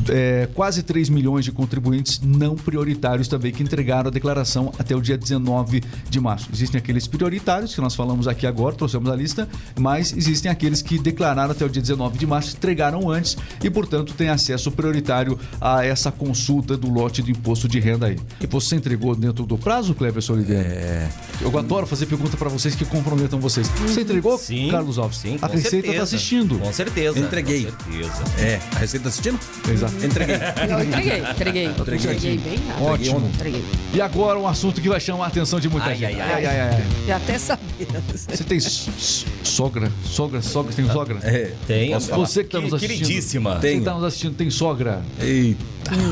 é, 0.09 0.47
quase 0.53 0.83
3 0.83 1.09
milhões 1.09 1.45
de 1.45 1.51
contribuintes 1.51 2.19
não 2.21 2.55
prioritários 2.55 3.27
também 3.27 3.51
que 3.51 3.63
entregaram 3.63 4.07
a 4.09 4.11
declaração 4.11 4.71
até 4.77 4.95
o 4.95 5.01
dia 5.01 5.17
19 5.17 5.83
de 6.09 6.19
março. 6.19 6.49
Existem 6.53 6.79
aqueles 6.79 7.07
prioritários 7.07 7.73
que 7.73 7.81
nós 7.81 7.95
falamos 7.95 8.27
aqui 8.27 8.45
agora, 8.47 8.75
trouxemos 8.75 9.09
a 9.09 9.15
lista, 9.15 9.47
mas 9.79 10.13
existem 10.15 10.51
aqueles 10.51 10.81
que 10.81 10.97
declararam 10.99 11.51
até 11.51 11.65
o 11.65 11.69
dia 11.69 11.81
19 11.81 12.17
de 12.17 12.27
março, 12.27 12.55
entregaram 12.55 13.09
antes 13.09 13.37
e, 13.63 13.69
portanto, 13.69 14.13
têm 14.13 14.29
acesso 14.29 14.71
prioritário 14.71 15.37
a 15.59 15.85
essa 15.85 16.11
consulta 16.11 16.77
do 16.77 16.89
lote 16.89 17.21
do 17.21 17.31
imposto 17.31 17.67
de 17.67 17.79
renda 17.79 18.07
aí. 18.07 18.17
E 18.41 18.47
você 18.47 18.75
entregou 18.75 19.15
dentro 19.15 19.45
do 19.45 19.57
prazo, 19.57 19.93
Cleverson 19.93 20.33
Oliveira? 20.33 20.63
É. 20.63 21.09
Eu 21.41 21.57
adoro 21.57 21.85
fazer 21.85 22.05
pergunta 22.05 22.37
para 22.37 22.49
vocês 22.49 22.75
que 22.75 22.85
comprometam 22.85 23.39
vocês. 23.39 23.67
Você 23.67 24.01
entregou, 24.01 24.37
Sim. 24.37 24.69
Carlos 24.69 24.97
Alves? 24.97 25.17
Sim, 25.17 25.35
a 25.41 25.47
com 25.47 25.55
Receita 25.55 25.69
certeza. 25.69 25.91
está 25.93 26.03
assistindo. 26.03 26.59
Com 26.59 26.73
certeza. 26.73 27.19
Entreguei. 27.19 27.65
Com 27.65 27.91
certeza. 27.91 28.23
É, 28.39 28.59
a 28.75 28.79
Receita 28.79 29.03
tá 29.03 29.09
assistindo? 29.09 29.39
Exato. 29.71 30.05
Entreguei. 30.05 30.35
Eu 30.35 30.83
entreguei, 30.83 31.19
entreguei. 31.19 31.65
Entreguei 31.65 32.37
bem 32.37 32.55
rápido. 32.67 32.83
Ótimo. 32.85 33.31
Entreguei. 33.33 33.65
E 33.93 34.01
agora 34.01 34.37
um 34.39 34.47
assunto 34.47 34.81
que 34.81 34.87
vai 34.89 34.99
chamar 34.99 35.25
a 35.25 35.27
atenção 35.27 35.59
de 35.59 35.69
muita 35.69 35.87
Ai, 35.87 35.95
gente. 35.95 36.21
ai, 36.21 36.45
ai. 36.45 36.59
ai. 36.59 36.83
Já 37.07 37.17
até 37.17 37.37
sabia. 37.37 37.65
Você 38.13 38.43
tem 38.43 38.59
sogra? 38.59 39.91
Sogra? 40.03 40.41
Sogra? 40.41 40.73
Tem 40.73 40.87
sogra? 40.89 41.19
É. 41.23 41.51
Tem. 41.65 41.91
Posso 41.91 42.09
falar? 42.09 42.25
Você 42.25 42.43
que 42.43 42.47
está 42.47 42.59
nos 42.61 42.73
assistindo. 42.73 42.97
Queridíssima. 42.99 43.55
Você 43.59 43.71
que 43.71 43.77
está 43.79 43.93
nos 43.93 44.03
assistindo, 44.03 44.35
tem 44.35 44.49
sogra? 44.49 45.01
Eita, 45.19 45.63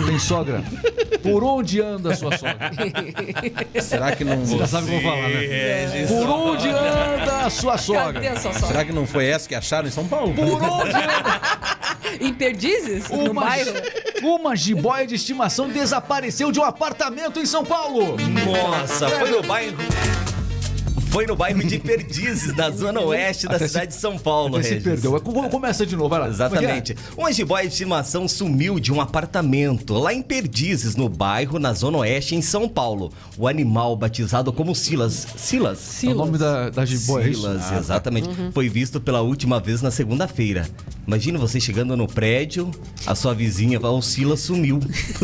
Tem 0.06 0.20
sogra? 0.20 0.64
Por 1.22 1.44
onde 1.44 1.82
anda 1.82 2.12
a 2.12 2.16
sua 2.16 2.38
sogra? 2.38 2.72
será 3.82 4.16
que 4.16 4.24
não 4.24 4.46
Você 4.46 4.58
já 4.58 4.68
sabe 4.68 4.86
o 4.86 4.90
que 4.90 4.96
eu 4.96 5.02
vou 5.02 5.12
falar, 5.12 5.30
né? 5.30 5.46
É, 5.46 6.06
Por 6.08 6.30
onde 6.30 6.68
anda 6.70 7.46
a 7.46 7.50
sua 7.50 7.72
Cadê 7.74 7.84
sogra? 7.84 8.32
a 8.32 8.40
sua 8.40 8.54
sogra? 8.54 8.68
Será 8.68 8.86
que 8.86 8.92
não 8.92 9.08
foi 9.08 9.26
essa 9.28 9.48
que 9.48 9.56
acharam 9.56 9.88
em 9.88 9.92
São 9.92 10.08
Paulo? 10.08 10.34
Por 10.34 10.44
onde 10.46 10.66
anda 10.66 11.73
Em 12.20 12.34
Perdizes? 12.34 13.10
No 13.10 13.32
uma, 13.32 13.46
bairro? 13.46 13.72
uma 14.24 14.56
jiboia 14.56 15.06
de 15.06 15.16
estimação 15.16 15.70
desapareceu 15.70 16.52
de 16.52 16.60
um 16.60 16.64
apartamento 16.64 17.40
em 17.40 17.46
São 17.46 17.64
Paulo? 17.64 18.18
Nossa, 18.46 19.10
foi 19.10 19.30
no 19.30 19.44
bairro. 19.44 19.78
Foi 21.14 21.28
no 21.28 21.36
bairro 21.36 21.64
de 21.64 21.78
Perdizes, 21.78 22.56
na 22.56 22.72
zona 22.72 23.00
oeste 23.02 23.48
da 23.48 23.58
Até 23.58 23.68
cidade 23.68 23.88
de 23.94 24.00
São 24.00 24.18
Paulo, 24.18 24.58
Você 24.58 24.70
Regis. 24.70 24.84
perdeu. 24.84 25.12
Vamos 25.24 25.52
começar 25.52 25.86
de 25.86 25.96
novo, 25.96 26.10
vai 26.10 26.22
lá. 26.22 26.28
Exatamente. 26.28 26.96
Uma 27.16 27.32
jiboia 27.32 27.68
de 27.68 27.72
estimação 27.74 28.28
sumiu 28.28 28.80
de 28.80 28.92
um 28.92 29.00
apartamento 29.00 29.94
lá 29.94 30.12
em 30.12 30.24
Perdizes, 30.24 30.96
no 30.96 31.08
bairro, 31.08 31.60
na 31.60 31.72
Zona 31.72 32.00
Oeste, 32.00 32.34
em 32.36 32.42
São 32.42 32.68
Paulo. 32.68 33.14
O 33.38 33.48
animal, 33.48 33.96
batizado 33.96 34.52
como 34.52 34.74
Silas. 34.74 35.28
Silas? 35.38 36.04
É 36.04 36.08
o 36.08 36.16
nome 36.16 36.40
da, 36.40 36.72
da 36.72 36.84
jiboia, 36.84 37.30
é? 37.30 37.34
Silas, 37.34 37.62
Ah, 37.68 37.70
tá. 37.70 37.78
exatamente. 37.78 38.30
Foi 38.52 38.68
visto 38.68 39.00
pela 39.00 39.22
última 39.22 39.60
vez 39.60 39.84
na 39.84 39.92
segunda-feira. 39.92 40.68
Imagina 41.06 41.38
você 41.38 41.60
chegando 41.60 41.96
no 41.96 42.08
prédio, 42.08 42.72
a 43.06 43.14
sua 43.14 43.36
vizinha 43.36 43.80
o 43.80 44.02
Silas 44.02 44.40
sumiu. 44.40 44.80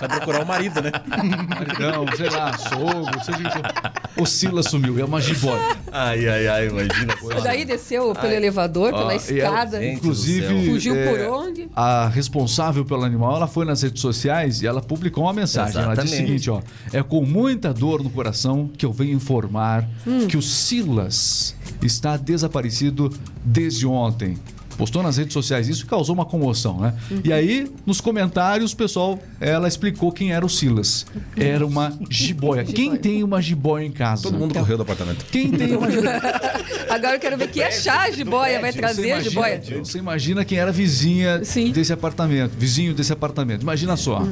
Vai 0.00 0.08
procurar 0.10 0.42
o 0.42 0.46
marido, 0.46 0.82
né? 0.82 0.90
Maridão, 1.48 2.04
sei 2.16 2.28
lá, 2.28 2.58
sogro, 2.58 3.24
seja 3.24 3.38
o 3.38 3.42
que 3.42 3.50
for. 3.50 4.22
O 4.22 4.26
Silas 4.26 4.73
sumiu, 4.74 4.98
é 4.98 5.04
uma 5.04 5.20
jiboia. 5.20 5.76
ai, 5.92 6.28
ai, 6.28 6.46
ai, 6.48 6.68
imagina 6.68 7.16
só. 7.20 7.40
Daí 7.40 7.64
desceu 7.64 8.12
pelo 8.14 8.32
elevador, 8.32 8.90
pela 8.90 9.02
ela- 9.02 9.14
escada. 9.16 9.80
gente 9.80 9.96
Inclusive. 9.98 10.66
Fugiu 10.70 10.94
é, 10.96 11.06
por 11.10 11.20
onde? 11.40 11.68
A 11.74 12.08
responsável 12.08 12.84
pelo 12.84 13.04
animal, 13.04 13.36
ela 13.36 13.46
foi 13.46 13.64
nas 13.64 13.82
redes 13.82 14.00
sociais 14.00 14.62
e 14.62 14.66
ela 14.66 14.80
publicou 14.80 15.24
uma 15.24 15.32
mensagem. 15.32 15.80
Ela 15.80 15.94
disse 15.94 16.00
o 16.00 16.08
Exatamente. 16.08 16.26
seguinte, 16.40 16.50
ó: 16.50 16.60
"É 16.92 17.02
com 17.02 17.24
muita 17.24 17.72
dor 17.72 18.02
no 18.02 18.10
coração 18.10 18.68
que 18.76 18.84
eu 18.84 18.92
venho 18.92 19.12
informar 19.14 19.88
Hum. 20.06 20.26
que 20.26 20.36
o 20.36 20.42
Silas 20.42 21.54
está 21.82 22.16
desaparecido 22.16 23.10
desde 23.44 23.86
ontem." 23.86 24.36
Postou 24.76 25.02
nas 25.02 25.16
redes 25.16 25.32
sociais 25.32 25.68
isso 25.68 25.84
e 25.84 25.86
causou 25.86 26.14
uma 26.14 26.24
comoção, 26.24 26.80
né? 26.80 26.94
Uhum. 27.10 27.20
E 27.24 27.32
aí, 27.32 27.70
nos 27.86 28.00
comentários, 28.00 28.72
o 28.72 28.76
pessoal, 28.76 29.18
ela 29.40 29.68
explicou 29.68 30.10
quem 30.12 30.32
era 30.32 30.44
o 30.44 30.48
Silas. 30.48 31.06
Era 31.36 31.66
uma 31.66 31.92
jiboia. 32.10 32.64
Quem 32.74 32.96
tem 32.96 33.22
uma 33.22 33.40
jiboia 33.40 33.84
em 33.86 33.92
casa? 33.92 34.24
Todo 34.24 34.38
mundo 34.38 34.54
correu 34.54 34.76
do 34.76 34.82
apartamento. 34.82 35.24
Quem 35.30 35.50
tem 35.50 35.76
uma 35.76 35.90
jiboia? 35.90 36.20
Agora 36.90 37.16
eu 37.16 37.20
quero 37.20 37.36
ver 37.36 37.48
que 37.48 37.62
achar 37.62 38.08
a 38.08 38.10
jiboia. 38.10 38.60
Vai 38.60 38.72
Você 38.72 38.78
trazer 38.78 39.12
a 39.12 39.20
jiboia. 39.20 39.54
imagina, 39.56 39.84
você 39.84 39.98
imagina 39.98 40.44
quem 40.44 40.58
era 40.58 40.72
vizinha 40.72 41.44
Sim. 41.44 41.70
desse 41.70 41.92
apartamento, 41.92 42.52
vizinho 42.56 42.94
desse 42.94 43.12
apartamento. 43.12 43.62
Imagina 43.62 43.96
só. 43.96 44.22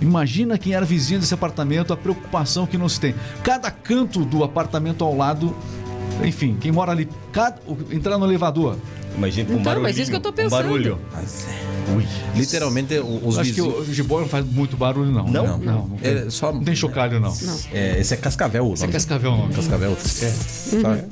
Imagina 0.00 0.58
quem 0.58 0.74
era 0.74 0.84
vizinho 0.84 1.20
desse 1.20 1.34
apartamento, 1.34 1.92
a 1.92 1.96
preocupação 1.96 2.66
que 2.66 2.76
não 2.78 2.88
se 2.88 3.00
tem. 3.00 3.14
Cada 3.42 3.70
canto 3.70 4.24
do 4.24 4.44
apartamento 4.44 5.04
ao 5.04 5.16
lado, 5.16 5.54
enfim, 6.24 6.56
quem 6.60 6.72
mora 6.72 6.92
ali, 6.92 7.08
cada, 7.32 7.56
entrar 7.90 8.18
no 8.18 8.26
elevador. 8.26 8.76
Imagina 9.16 9.46
com 9.46 9.52
um 9.52 9.54
Então, 9.54 9.64
barulho. 9.64 9.82
mas 9.84 9.98
isso 9.98 10.10
que 10.10 10.16
eu 10.16 10.20
tô 10.20 10.30
pensando. 10.32 10.60
Um 10.66 10.72
barulho. 10.72 10.98
Literalmente, 12.34 12.98
o- 12.98 13.26
os 13.26 13.38
Acho 13.38 13.52
que 13.54 13.62
o 13.62 13.84
jiboia 13.84 14.22
não 14.22 14.28
faz 14.28 14.44
muito 14.44 14.76
barulho, 14.76 15.10
não. 15.10 15.24
Não? 15.26 15.46
Não, 15.46 15.58
não, 15.58 15.88
não 15.88 15.96
tem, 15.96 16.12
É 16.26 16.30
só. 16.30 16.52
não 16.52 16.62
tem 16.62 16.74
chocalho, 16.74 17.18
não. 17.20 17.32
É, 17.72 17.98
esse 17.98 18.12
é 18.12 18.16
Cascavel. 18.16 18.74
Isso 18.74 18.84
é 18.84 18.88
cascavel, 18.88 19.30
não. 19.36 19.48
Cascavel. 19.48 19.92
É. 19.92 19.96
Sabe? 19.96 21.04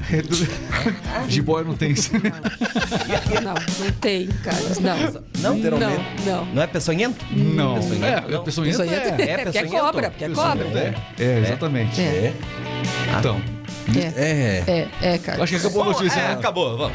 jiboia 1.29 1.65
não 1.65 1.75
tem 1.77 1.93
isso. 1.93 2.11
Não, 2.13 3.55
não 3.55 3.93
tem, 4.01 4.27
Carlos. 4.43 4.79
Não. 4.81 4.97
Não, 5.41 5.55
literalmente. 5.57 6.03
Não, 6.27 6.37
não. 6.45 6.55
Não 6.55 6.63
é 6.63 6.67
peçonhento? 6.67 7.25
Não. 7.33 7.75
Peçonhento, 7.77 8.05
É, 8.05 8.21
não. 8.31 8.45
peçonhenta 8.45 8.79
Peçonhento 8.85 9.07
é. 9.07 9.09
é, 9.09 9.09
porque 9.15 9.23
é 9.23 9.63
peçonhento? 9.63 9.71
cobra, 9.85 10.11
porque 10.11 10.25
é 10.25 10.29
cobra. 10.31 10.65
É, 10.67 10.95
é, 11.25 11.39
exatamente. 11.41 12.01
É. 12.01 12.35
Então, 13.19 13.41
É. 13.97 14.13
É. 14.17 14.65
É, 15.03 15.15
é, 15.15 15.19
cara. 15.19 15.43
Acho 15.43 15.53
que 15.53 15.59
acabou 15.59 15.83
a 15.83 15.87
notícia. 15.87 16.19
É, 16.19 16.29
né? 16.29 16.33
acabou, 16.35 16.77
vamos. 16.79 16.93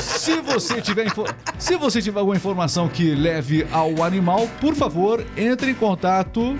Se 0.02 0.40
você 0.40 0.80
tiver 0.80 1.06
info- 1.06 1.26
se 1.58 1.76
você 1.76 2.00
tiver 2.02 2.18
alguma 2.20 2.36
informação 2.36 2.88
que 2.88 3.14
leve 3.14 3.66
ao 3.72 4.02
animal, 4.02 4.48
por 4.60 4.74
favor, 4.74 5.24
entre 5.36 5.70
em 5.70 5.74
contato 5.74 6.56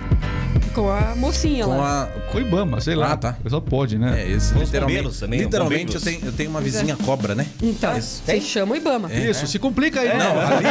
Com 0.73 0.89
a 0.89 1.13
mocinha 1.15 1.65
Com 1.65 1.77
lá. 1.77 2.03
a. 2.03 2.31
com 2.31 2.37
o 2.37 2.41
Ibama, 2.41 2.81
sei 2.81 2.95
lá. 2.95 3.11
Ah, 3.13 3.17
tá. 3.17 3.35
Só 3.47 3.59
pode, 3.59 3.97
né? 3.97 4.21
É, 4.23 4.27
esse 4.31 4.53
Os 4.55 4.61
literalmente. 4.61 5.19
também, 5.19 5.39
literalmente 5.41 5.95
eu 5.95 6.01
tenho, 6.01 6.25
eu 6.25 6.31
tenho 6.31 6.49
uma 6.49 6.61
vizinha 6.61 6.95
cobra, 6.97 7.35
né? 7.35 7.45
Então, 7.61 7.93
você 7.99 8.41
chama 8.41 8.73
o 8.73 8.75
Ibama. 8.77 9.13
Isso, 9.13 9.45
se 9.47 9.59
complica 9.59 9.99
aí. 10.01 10.09
Não, 10.17 10.35
né? 10.35 10.45
ali. 10.57 10.65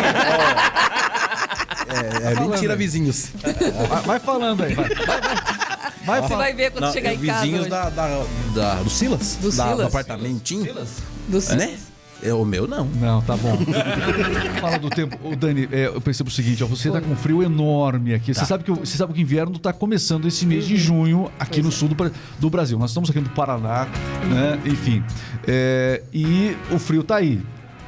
É, 1.88 2.32
é 2.32 2.40
mentira, 2.40 2.73
aí. 2.73 2.78
vizinhos. 2.78 3.30
Vai, 3.88 4.02
vai 4.02 4.18
falando 4.21 4.62
aí. 4.64 4.75
Vai, 4.75 4.88
vai, 4.88 5.21
vai. 5.21 5.51
Vai 6.04 6.21
Você 6.23 6.35
vai 6.37 6.52
ver 6.54 6.71
quando 6.73 6.85
Não, 6.85 6.92
chegar 6.92 7.11
é 7.11 7.14
em 7.14 7.18
casa. 7.18 7.40
vizinhos 7.44 7.66
da, 7.68 7.88
da, 7.90 8.25
da- 8.54 8.75
do 8.82 8.90
Silas. 8.90 9.38
Do 9.40 9.50
da- 9.52 9.68
Silas. 9.68 9.87
apartamentinho. 9.87 10.75
Do 11.28 11.40
Né? 11.56 11.76
É, 12.25 12.32
o 12.32 12.44
meu 12.44 12.68
não. 12.68 12.85
Não, 13.00 13.21
tá 13.23 13.37
bom. 13.37 13.59
Fala 14.61 14.78
do 14.78 14.88
tempo. 14.90 15.18
Ô, 15.25 15.35
Dani, 15.35 15.68
é, 15.73 15.87
eu 15.87 16.00
percebo 16.00 16.28
o 16.30 16.32
seguinte, 16.32 16.62
ó, 16.62 16.66
você 16.68 16.88
tá 16.90 17.00
com 17.00 17.11
um 17.11 17.16
frio 17.16 17.42
enorme 17.42 18.14
aqui. 18.14 18.32
Você 18.32 18.44
sabe 18.44 18.62
que 18.62 18.71
o, 18.71 18.76
você 18.76 18.97
sabe 18.97 19.12
que 19.12 19.18
o 19.18 19.23
inverno 19.23 19.59
tá 19.59 19.73
começando 19.73 20.28
esse 20.28 20.47
mês 20.47 20.64
de 20.66 20.76
junho 20.76 21.32
aqui 21.38 21.61
no 21.61 21.73
sul 21.73 21.88
do, 21.88 22.12
do 22.38 22.49
Brasil. 22.50 22.78
Nós 22.78 22.90
estamos 22.90 23.11
aqui 23.11 23.21
no 23.21 23.28
Paraná, 23.30 23.87
né? 24.28 24.61
Enfim. 24.64 25.02
É, 25.49 26.00
e 26.12 26.56
o 26.71 26.78
frio 26.78 27.02
tá 27.02 27.16
aí. 27.16 27.40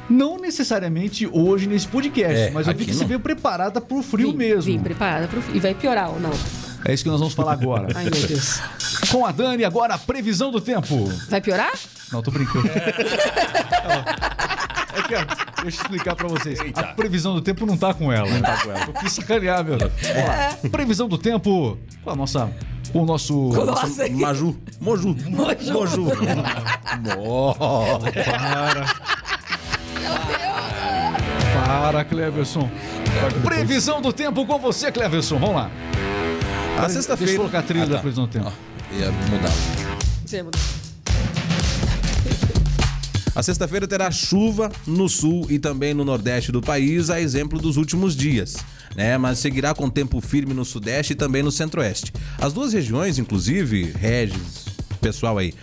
Não 0.09 0.37
necessariamente 0.37 1.27
hoje 1.31 1.65
nesse 1.65 1.87
podcast, 1.87 2.37
É, 2.39 2.51
mas 2.51 2.67
eu 2.67 2.75
vi 2.75 2.85
que 2.85 2.93
você 2.93 3.01
não. 3.01 3.07
veio 3.07 3.19
preparada 3.21 3.79
pro 3.81 4.03
frio 4.03 4.31
Vim- 4.31 4.37
mesmo. 4.37 4.63
Vim 4.73 4.79
preparada 4.79 5.27
pro 5.27 5.41
E 5.55 5.59
vai 5.59 5.73
piorar 5.73 6.09
ou 6.11 6.19
não? 6.19 6.31
É 6.87 6.93
isso 6.93 7.03
que 7.03 7.09
nós 7.09 7.19
vamos 7.19 7.33
falar 7.33 7.53
agora. 7.53 7.87
Ai, 7.95 8.03
meu 8.05 8.27
Deus. 8.27 8.59
Com 9.11 9.25
a 9.25 9.31
Dani, 9.31 9.65
agora 9.65 9.95
a 9.95 9.97
previsão 9.97 10.51
do 10.51 10.61
tempo. 10.61 11.05
Vai 11.29 11.41
piorar? 11.41 11.71
Não, 12.11 12.21
tô 12.21 12.29
brincando. 12.31 12.67
É 12.67 12.91
que, 15.07 15.15
ó, 15.15 15.23
deixa 15.25 15.45
eu 15.63 15.67
explicar 15.67 16.15
pra 16.15 16.27
vocês. 16.27 16.59
A 16.75 16.83
previsão 16.83 17.33
do 17.33 17.41
tempo 17.41 17.65
não 17.65 17.75
tá 17.75 17.91
com 17.93 18.13
ela. 18.13 18.29
Não 18.29 18.41
tá 18.41 18.57
com 18.63 18.71
ela. 18.71 18.85
Eu 18.87 18.93
quis 18.93 19.11
sacanear, 19.13 19.63
meu. 19.65 19.77
Vamos 19.77 19.93
lá. 20.63 20.69
Previsão 20.71 21.07
do 21.07 21.17
tempo 21.17 21.77
com 22.03 22.09
a 22.11 22.15
nossa. 22.15 22.49
Com 22.93 23.01
o 23.01 23.05
nosso. 23.05 23.33
Nossa. 23.49 24.07
Maju. 24.09 24.55
Moju. 24.79 25.15
Moju. 25.27 25.73
Moju. 25.73 26.03
Mo- 27.01 27.55
Para. 27.55 28.85
Para, 31.65 32.03
Cleverson. 32.05 32.69
Previsão 33.43 34.01
do 34.01 34.13
tempo 34.13 34.45
com 34.45 34.59
você, 34.59 34.91
Cleverson. 34.91 35.39
Vamos 35.39 35.55
lá. 35.55 35.71
A 36.77 36.81
Deixa 36.81 36.93
sexta-feira. 36.95 37.31
eu 37.33 37.37
colocar 37.37 37.59
a 37.59 37.63
trilha 37.63 37.83
Ah, 37.83 37.87
da 37.87 37.95
tá. 37.95 38.01
previsão 38.01 38.25
do 38.25 38.31
tempo. 38.31 38.45
Ó, 38.47 38.95
ia 38.95 39.11
mudar. 39.11 39.51
Temos. 40.29 40.51
A 43.35 43.43
sexta-feira 43.43 43.85
terá 43.87 44.09
chuva 44.11 44.71
no 44.87 45.09
sul 45.09 45.45
e 45.49 45.59
também 45.59 45.93
no 45.93 46.05
nordeste 46.05 46.51
do 46.53 46.61
país, 46.61 47.09
a 47.09 47.19
exemplo 47.19 47.59
dos 47.59 47.75
últimos 47.75 48.15
dias, 48.15 48.55
né? 48.95 49.17
Mas 49.17 49.39
seguirá 49.39 49.73
com 49.73 49.89
tempo 49.89 50.21
firme 50.21 50.53
no 50.53 50.63
sudeste 50.63 51.13
e 51.13 51.15
também 51.15 51.43
no 51.43 51.51
centro-oeste. 51.51 52.13
As 52.39 52.53
duas 52.53 52.71
regiões, 52.71 53.19
inclusive, 53.19 53.91
Regis, 53.97 54.65
pessoal 55.01 55.37
aí, 55.37 55.53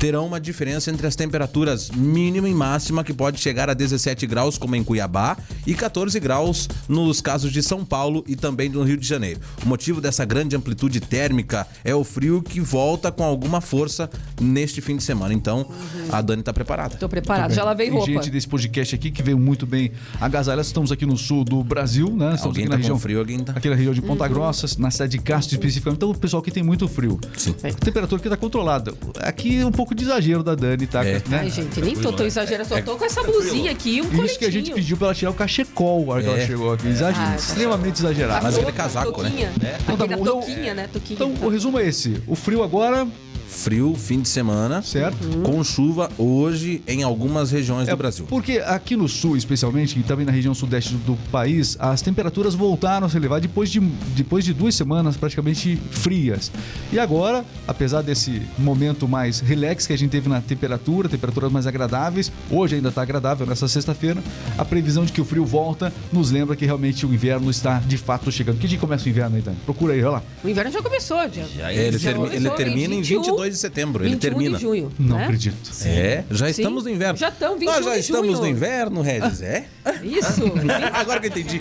terão 0.00 0.26
uma 0.26 0.40
diferença 0.40 0.90
entre 0.90 1.06
as 1.06 1.14
temperaturas 1.14 1.90
mínima 1.90 2.48
e 2.48 2.54
máxima 2.54 3.04
que 3.04 3.12
pode 3.12 3.38
chegar 3.38 3.68
a 3.68 3.74
17 3.74 4.26
graus, 4.26 4.56
como 4.56 4.74
em 4.74 4.82
Cuiabá, 4.82 5.36
e 5.66 5.74
14 5.74 6.18
graus 6.18 6.66
nos 6.88 7.20
casos 7.20 7.52
de 7.52 7.62
São 7.62 7.84
Paulo 7.84 8.24
e 8.26 8.34
também 8.34 8.70
no 8.70 8.82
Rio 8.82 8.96
de 8.96 9.06
Janeiro. 9.06 9.40
O 9.62 9.68
motivo 9.68 10.00
dessa 10.00 10.24
grande 10.24 10.56
amplitude 10.56 11.00
térmica 11.00 11.66
é 11.84 11.94
o 11.94 12.02
frio 12.02 12.40
que 12.40 12.60
volta 12.60 13.12
com 13.12 13.22
alguma 13.22 13.60
força 13.60 14.08
neste 14.40 14.80
fim 14.80 14.96
de 14.96 15.02
semana. 15.02 15.34
Então, 15.34 15.70
a 16.10 16.22
Dani 16.22 16.40
está 16.40 16.52
preparada. 16.54 16.96
Tô 16.96 17.06
preparado. 17.06 17.52
Já 17.52 17.62
lavei 17.62 17.88
Tem 17.90 17.94
roupa. 17.98 18.10
gente 18.10 18.30
desse 18.30 18.48
podcast 18.48 18.94
aqui 18.94 19.10
que 19.10 19.22
veio 19.22 19.38
muito 19.38 19.66
bem 19.66 19.92
agasalhada. 20.18 20.62
Estamos 20.62 20.90
aqui 20.90 21.04
no 21.04 21.18
sul 21.18 21.44
do 21.44 21.62
Brasil, 21.62 22.06
né? 22.08 22.34
Estamos 22.36 22.44
Alguém 22.46 22.62
aqui 22.64 22.70
tá 22.70 22.70
na 22.70 22.76
com 22.76 22.82
região, 22.82 22.98
frio, 22.98 23.18
alguém 23.18 23.38
tá- 23.44 23.52
aqui 23.54 23.68
na 23.68 23.74
região 23.76 23.92
de 23.92 24.00
Ponta 24.00 24.26
Grossa, 24.26 24.66
na 24.78 24.90
cidade 24.90 25.18
de 25.18 25.22
Castro 25.22 25.54
especificamente. 25.56 25.98
Então 25.98 26.10
o 26.10 26.16
pessoal 26.16 26.40
aqui 26.40 26.50
tem 26.50 26.62
muito 26.62 26.88
frio. 26.88 27.20
Sim. 27.36 27.54
A 27.62 27.70
temperatura 27.72 28.18
aqui 28.18 28.30
tá 28.30 28.36
controlada. 28.38 28.94
Aqui 29.18 29.58
é 29.58 29.66
um 29.66 29.70
pouco 29.72 29.89
de 29.94 30.04
exagero 30.04 30.42
da 30.42 30.54
Dani, 30.54 30.86
tá? 30.86 31.04
É. 31.04 31.22
Né? 31.28 31.38
Ai, 31.40 31.50
gente, 31.50 31.80
nem 31.80 31.94
tô 31.96 32.12
tão 32.12 32.26
exagerando. 32.26 32.68
Só 32.68 32.80
tô 32.82 32.96
com 32.96 33.04
essa 33.04 33.22
blusinha 33.22 33.70
aqui 33.72 33.96
e 33.96 34.00
um 34.00 34.04
coletinho. 34.04 34.26
Isso 34.26 34.38
que 34.38 34.44
a 34.44 34.50
gente 34.50 34.70
pediu 34.72 34.96
pra 34.96 35.08
ela 35.08 35.14
tirar 35.14 35.30
o 35.30 35.34
cachecol 35.34 36.06
na 36.06 36.12
hora 36.12 36.22
que 36.22 36.28
É. 36.28 36.32
ela 36.32 36.46
chegou 36.46 36.72
aqui. 36.72 36.88
Exager... 36.88 37.20
Ah, 37.20 37.36
extremamente 37.36 37.96
exagerado. 38.00 38.42
Mas 38.44 38.54
A 38.54 38.58
aquele 38.58 38.72
touca, 38.72 38.82
casaco, 38.82 39.22
né? 39.22 39.52
Então 39.82 39.96
tá 39.96 40.04
Aquele 40.04 40.16
bom. 40.20 40.24
touquinha, 40.24 40.74
né? 40.74 40.88
Touquinha. 40.92 41.14
Então 41.14 41.34
o 41.46 41.48
resumo 41.48 41.78
é 41.78 41.86
esse. 41.86 42.22
O 42.26 42.34
frio 42.34 42.62
agora, 42.62 43.06
Frio, 43.50 43.94
fim 43.96 44.20
de 44.20 44.28
semana, 44.28 44.80
certo? 44.80 45.18
com 45.42 45.62
chuva 45.64 46.08
hoje 46.16 46.82
em 46.86 47.02
algumas 47.02 47.50
regiões 47.50 47.88
É, 47.88 47.90
do 47.90 47.96
Brasil. 47.96 48.24
Porque 48.28 48.58
aqui 48.64 48.96
no 48.96 49.08
sul, 49.08 49.36
especialmente, 49.36 49.98
e 49.98 50.02
também 50.02 50.24
na 50.24 50.32
região 50.32 50.54
sudeste 50.54 50.94
do, 50.94 51.12
do 51.12 51.18
país, 51.30 51.76
as 51.80 52.00
temperaturas 52.00 52.54
voltaram 52.54 53.06
a 53.06 53.10
se 53.10 53.16
elevar 53.16 53.40
depois 53.40 53.68
de, 53.70 53.80
depois 54.14 54.44
de 54.44 54.54
duas 54.54 54.74
semanas 54.74 55.16
praticamente 55.16 55.76
frias. 55.90 56.50
E 56.92 56.98
agora, 56.98 57.44
apesar 57.66 58.02
desse 58.02 58.40
momento 58.58 59.08
mais 59.08 59.40
relax 59.40 59.86
que 59.86 59.92
a 59.92 59.98
gente 59.98 60.10
teve 60.10 60.28
na 60.28 60.40
temperatura, 60.40 61.08
temperaturas 61.08 61.50
mais 61.50 61.66
agradáveis, 61.66 62.30
hoje 62.50 62.76
ainda 62.76 62.88
está 62.90 63.02
agradável 63.02 63.46
nessa 63.46 63.66
sexta-feira, 63.68 64.22
a 64.56 64.64
previsão 64.64 65.04
de 65.04 65.12
que 65.12 65.20
o 65.20 65.24
frio 65.24 65.44
volta 65.44 65.92
nos 66.12 66.30
lembra 66.30 66.54
que 66.54 66.64
realmente 66.64 67.04
o 67.04 67.12
inverno 67.12 67.50
está 67.50 67.78
de 67.80 67.98
fato 67.98 68.30
chegando. 68.30 68.58
Que 68.58 68.68
dia 68.68 68.78
começa 68.78 69.06
o 69.06 69.08
inverno 69.08 69.36
aí, 69.36 69.42
Dani? 69.42 69.56
Procura 69.64 69.92
aí, 69.94 70.00
olha 70.02 70.10
lá. 70.12 70.22
O 70.44 70.48
inverno 70.48 70.70
já 70.70 70.80
começou, 70.82 71.18
já. 71.28 71.42
Já 71.44 71.72
É, 71.72 71.86
ele, 71.88 71.98
Já 71.98 72.10
termi- 72.10 72.26
ele 72.26 72.36
começou 72.36 72.56
termina 72.56 72.94
em 72.94 73.02
21, 73.02 73.22
22 73.22 73.39
de 73.48 73.56
setembro. 73.56 74.04
Ele 74.04 74.10
21 74.14 74.20
termina. 74.20 74.56
de 74.58 74.62
junho. 74.62 74.92
Não 74.98 75.16
né? 75.16 75.24
acredito. 75.24 75.70
É, 75.84 76.24
já 76.30 76.46
Sim. 76.46 76.50
estamos 76.50 76.84
no 76.84 76.90
inverno. 76.90 77.16
Já 77.18 77.28
estamos, 77.28 77.62
Nós 77.62 77.76
21 77.76 77.88
já 77.88 77.94
de 77.94 78.00
estamos 78.00 78.26
junho. 78.32 78.40
no 78.40 78.46
inverno, 78.48 79.00
Regis, 79.02 79.42
é? 79.42 79.66
Isso. 80.02 80.42
Agora 80.92 81.20
que 81.20 81.26
eu 81.26 81.30
entendi. 81.30 81.60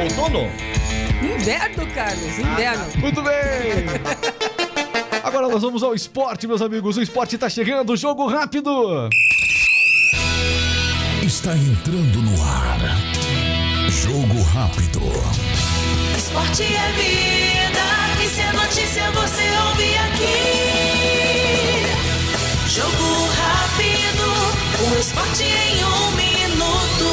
Outono? 0.00 0.48
inverno, 1.22 1.86
Carlos. 1.94 2.38
Inverno. 2.38 2.84
Muito 3.00 3.22
bem! 3.22 3.32
Agora 5.22 5.48
nós 5.48 5.62
vamos 5.62 5.82
ao 5.82 5.94
esporte, 5.94 6.46
meus 6.46 6.60
amigos. 6.62 6.96
O 6.96 7.02
esporte 7.02 7.36
está 7.36 7.48
chegando, 7.48 7.96
jogo 7.96 8.26
rápido! 8.26 9.08
Está 11.22 11.56
entrando 11.56 12.20
no 12.20 12.42
ar. 12.42 12.80
Jogo 13.88 14.42
rápido. 14.42 15.00
Esporte 16.16 16.62
é 16.64 16.92
vida, 16.92 18.01
e 18.22 18.28
se 18.28 18.40
é 18.40 18.52
notícia 18.52 19.10
você 19.10 19.42
ouve 19.68 19.96
aqui. 19.96 20.36
Jogo 22.68 23.28
rápido, 23.34 24.26
o 24.80 24.98
esporte 25.00 25.42
em 25.42 25.84
um 25.84 26.10
minuto. 26.12 27.10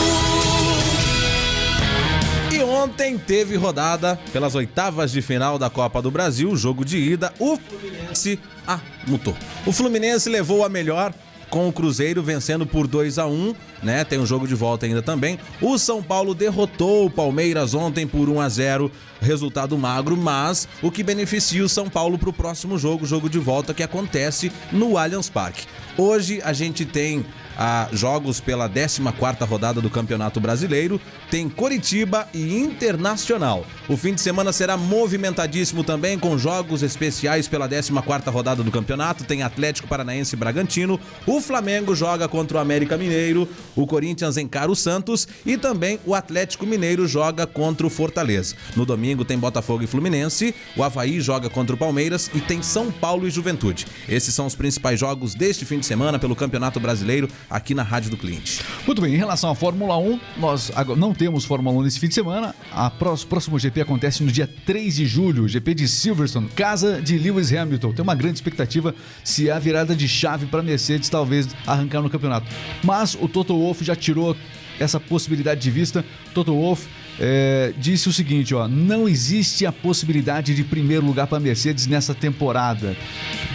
E 2.52 2.62
ontem 2.64 3.18
teve 3.18 3.56
rodada 3.56 4.20
pelas 4.32 4.54
oitavas 4.54 5.12
de 5.12 5.22
final 5.22 5.58
da 5.58 5.70
Copa 5.70 6.02
do 6.02 6.12
Brasil, 6.12 6.56
jogo 6.56 6.86
de 6.86 6.98
ida. 6.98 7.34
O 7.40 7.58
Fluminense. 7.58 8.40
Ah, 8.68 8.80
mutou. 9.08 9.36
O 9.66 9.72
Fluminense 9.72 10.30
levou 10.30 10.64
a 10.64 10.70
melhor 10.70 11.12
com 11.50 11.68
o 11.68 11.74
Cruzeiro 11.74 12.22
vencendo 12.22 12.68
por 12.68 12.86
2 12.86 13.18
a 13.18 13.26
1 13.26 13.56
né? 13.84 14.04
Tem 14.04 14.20
um 14.20 14.26
jogo 14.26 14.48
de 14.48 14.56
volta 14.56 14.86
ainda 14.86 15.02
também. 15.02 15.40
O 15.62 15.78
São 15.78 16.02
Paulo 16.02 16.34
derrotou 16.34 17.06
o 17.06 17.10
Palmeiras 17.10 17.74
ontem 17.74 18.08
por 18.08 18.30
1 18.30 18.40
a 18.40 18.50
0 18.50 18.92
resultado 19.22 19.78
magro, 19.78 20.16
mas 20.16 20.68
o 20.82 20.90
que 20.90 21.04
beneficia 21.04 21.64
o 21.64 21.70
São 21.70 21.90
Paulo 21.90 22.18
para 22.18 22.30
o 22.30 22.34
próximo 22.34 22.78
jogo, 22.78 23.06
jogo 23.06 23.30
de 23.30 23.40
volta 23.40 23.74
que 23.74 23.84
acontece 23.84 24.52
no 24.72 24.98
Allianz 24.98 25.30
Parque. 25.30 25.66
Hoje 25.98 26.42
a 26.44 26.54
gente 26.54 26.86
tem 26.86 27.26
ah, 27.62 27.90
jogos 27.92 28.40
pela 28.40 28.70
14ª 28.70 29.46
rodada 29.46 29.82
do 29.82 29.90
Campeonato 29.90 30.40
Brasileiro, 30.40 31.00
tem 31.30 31.50
Coritiba 31.50 32.26
e 32.34 32.58
Internacional. 32.58 33.66
O 33.90 33.98
fim 33.98 34.14
de 34.14 34.22
semana 34.22 34.54
será 34.54 34.78
movimentadíssimo 34.78 35.84
também 35.84 36.18
com 36.18 36.38
jogos 36.38 36.84
especiais 36.84 37.50
pela 37.50 37.68
14ª 37.68 38.32
rodada 38.32 38.64
do 38.64 38.72
campeonato, 38.72 39.26
tem 39.26 39.44
Atlético 39.44 39.90
Paranaense 39.90 40.36
e 40.36 40.40
Bragantino, 40.40 40.98
o 41.28 41.42
Flamengo 41.42 41.94
joga 41.94 42.30
contra 42.30 42.58
o 42.58 42.62
América 42.62 42.98
Mineiro, 42.98 43.46
o 43.76 43.86
Corinthians 43.88 44.38
encara 44.38 44.72
o 44.72 44.76
Santos 44.76 45.28
e 45.46 45.58
também 45.58 46.00
o 46.06 46.14
Atlético 46.16 46.66
Mineiro 46.66 47.08
joga 47.08 47.46
contra 47.48 47.86
o 47.86 47.90
Fortaleza. 47.90 48.56
No 48.76 48.86
domingo 48.86 49.26
tem 49.26 49.38
Botafogo 49.38 49.84
e 49.84 49.88
Fluminense, 49.88 50.54
o 50.76 50.84
Havaí 50.84 51.20
joga 51.22 51.50
contra 51.50 51.76
o 51.76 51.78
Palmeiras 51.78 52.30
e 52.34 52.40
tem 52.42 52.62
São 52.62 52.92
Paulo 52.92 53.28
e 53.28 53.32
Juventude. 53.32 53.86
Esses 54.08 54.34
são 54.34 54.46
os 54.46 54.56
principais 54.56 55.00
jogos 55.00 55.34
deste 55.36 55.66
fim 55.66 55.80
de 55.80 55.86
semana 55.86 56.20
pelo 56.20 56.36
Campeonato 56.36 56.80
Brasileiro 56.80 57.30
aqui 57.50 57.74
na 57.74 57.84
Rádio 57.84 58.10
do 58.12 58.18
Cliente. 58.18 58.62
Muito 58.86 59.02
bem, 59.02 59.14
em 59.14 59.18
relação 59.18 59.50
à 59.50 59.56
Fórmula 59.56 59.98
1, 59.98 60.20
nós 60.38 60.72
não 60.98 61.14
temos 61.14 61.46
Fórmula 61.46 61.78
1 61.80 61.84
nesse 61.84 62.00
fim 62.00 62.08
de 62.08 62.16
semana. 62.16 62.54
A 62.72 62.90
prós- 62.90 63.24
próximo 63.24 63.58
GP 63.60 63.82
acontece 63.82 64.24
no 64.24 64.32
dia 64.32 64.50
3 64.66 64.96
de 64.96 65.06
julho, 65.06 65.48
GP 65.48 65.74
de 65.74 65.88
Silverstone, 65.88 66.48
casa 66.56 67.02
de 67.02 67.18
Lewis 67.18 67.52
Hamilton. 67.54 67.94
Tem 67.94 68.04
uma 68.04 68.16
grande 68.16 68.36
expectativa 68.36 68.94
se 69.24 69.50
há 69.50 69.60
virada 69.60 69.96
de 69.96 70.08
chave 70.08 70.46
para 70.46 70.62
Mercedes 70.64 71.10
talvez 71.10 71.48
arrancar 71.66 72.02
no 72.02 72.10
campeonato. 72.10 72.48
Mas 72.84 73.16
o 73.20 73.28
Toto 73.28 73.59
Wolff 73.60 73.84
já 73.84 73.96
tirou 73.96 74.36
essa 74.80 75.00
possibilidade 75.00 75.62
de 75.62 75.70
vista. 75.70 76.06
Toto 76.34 76.54
Wolff 76.54 76.88
é, 77.20 77.74
disse 77.78 78.08
o 78.08 78.14
seguinte, 78.14 78.56
ó, 78.56 78.68
não 78.68 79.08
existe 79.08 79.66
a 79.66 79.72
possibilidade 79.72 80.56
de 80.56 80.64
primeiro 80.64 81.06
lugar 81.06 81.28
para 81.28 81.40
Mercedes 81.40 81.86
nessa 81.86 82.16
temporada. 82.16 82.96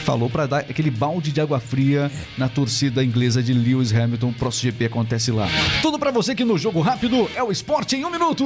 Falou 0.04 0.28
para 0.28 0.46
dar 0.46 0.58
aquele 0.58 0.90
balde 0.90 1.32
de 1.32 1.40
água 1.40 1.58
fria 1.58 2.12
na 2.36 2.48
torcida 2.48 3.02
inglesa 3.02 3.42
de 3.42 3.54
Lewis 3.54 3.92
Hamilton. 3.92 4.28
O 4.28 4.34
próximo 4.34 4.70
GP 4.70 4.84
acontece 4.84 5.30
lá. 5.30 5.48
Tudo 5.80 5.98
para 5.98 6.10
você 6.10 6.34
que 6.34 6.44
no 6.44 6.58
jogo 6.58 6.80
rápido 6.80 7.28
é 7.34 7.42
o 7.42 7.50
esporte 7.50 7.96
em 7.96 8.04
um 8.04 8.10
minuto. 8.10 8.44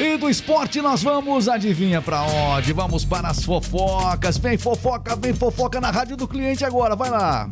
E 0.00 0.16
do 0.16 0.30
esporte 0.30 0.80
nós 0.80 1.02
vamos, 1.02 1.48
adivinha 1.48 2.00
pra 2.00 2.22
onde? 2.22 2.72
Vamos 2.72 3.04
para 3.04 3.28
as 3.28 3.44
fofocas. 3.44 4.38
Vem 4.38 4.56
fofoca, 4.56 5.16
vem 5.16 5.34
fofoca 5.34 5.80
na 5.80 5.90
rádio 5.90 6.16
do 6.16 6.28
cliente 6.28 6.64
agora, 6.64 6.94
vai 6.94 7.10
lá. 7.10 7.48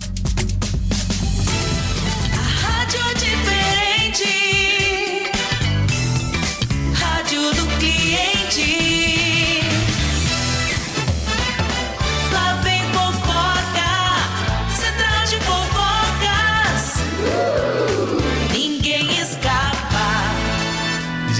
Diferente. 4.11 4.50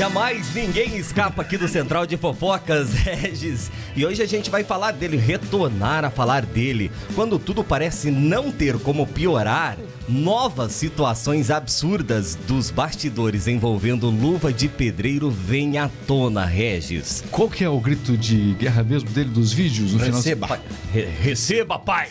Jamais 0.01 0.55
ninguém 0.55 0.97
escapa 0.97 1.43
aqui 1.43 1.59
do 1.59 1.69
Central 1.69 2.07
de 2.07 2.17
Fofocas, 2.17 2.95
Regis. 3.05 3.71
E 3.95 4.07
hoje 4.07 4.23
a 4.23 4.27
gente 4.27 4.49
vai 4.49 4.65
falar 4.65 4.93
dele, 4.93 5.19
retornar 5.19 6.07
a 6.07 6.11
falar 6.11 6.47
dele. 6.47 6.91
Quando 7.15 7.39
tudo 7.39 7.63
parece 7.63 8.11
não 8.11 8.51
ter 8.51 8.79
como 8.79 9.07
piorar, 9.07 9.77
novas 10.09 10.73
situações 10.73 11.51
absurdas 11.51 12.35
dos 12.35 12.71
bastidores 12.71 13.47
envolvendo 13.47 14.09
luva 14.09 14.51
de 14.51 14.69
pedreiro 14.69 15.31
vêm 15.31 15.77
à 15.77 15.91
tona, 16.07 16.47
Regis. 16.47 17.23
Qual 17.31 17.51
que 17.51 17.63
é 17.63 17.69
o 17.69 17.79
grito 17.79 18.17
de 18.17 18.55
guerra 18.55 18.83
mesmo 18.83 19.11
dele 19.11 19.29
dos 19.29 19.53
vídeos? 19.53 19.93
No 19.93 19.99
Receba. 19.99 20.49
Pai, 20.49 20.61
re- 20.95 21.11
receba, 21.21 21.79
pai! 21.79 22.09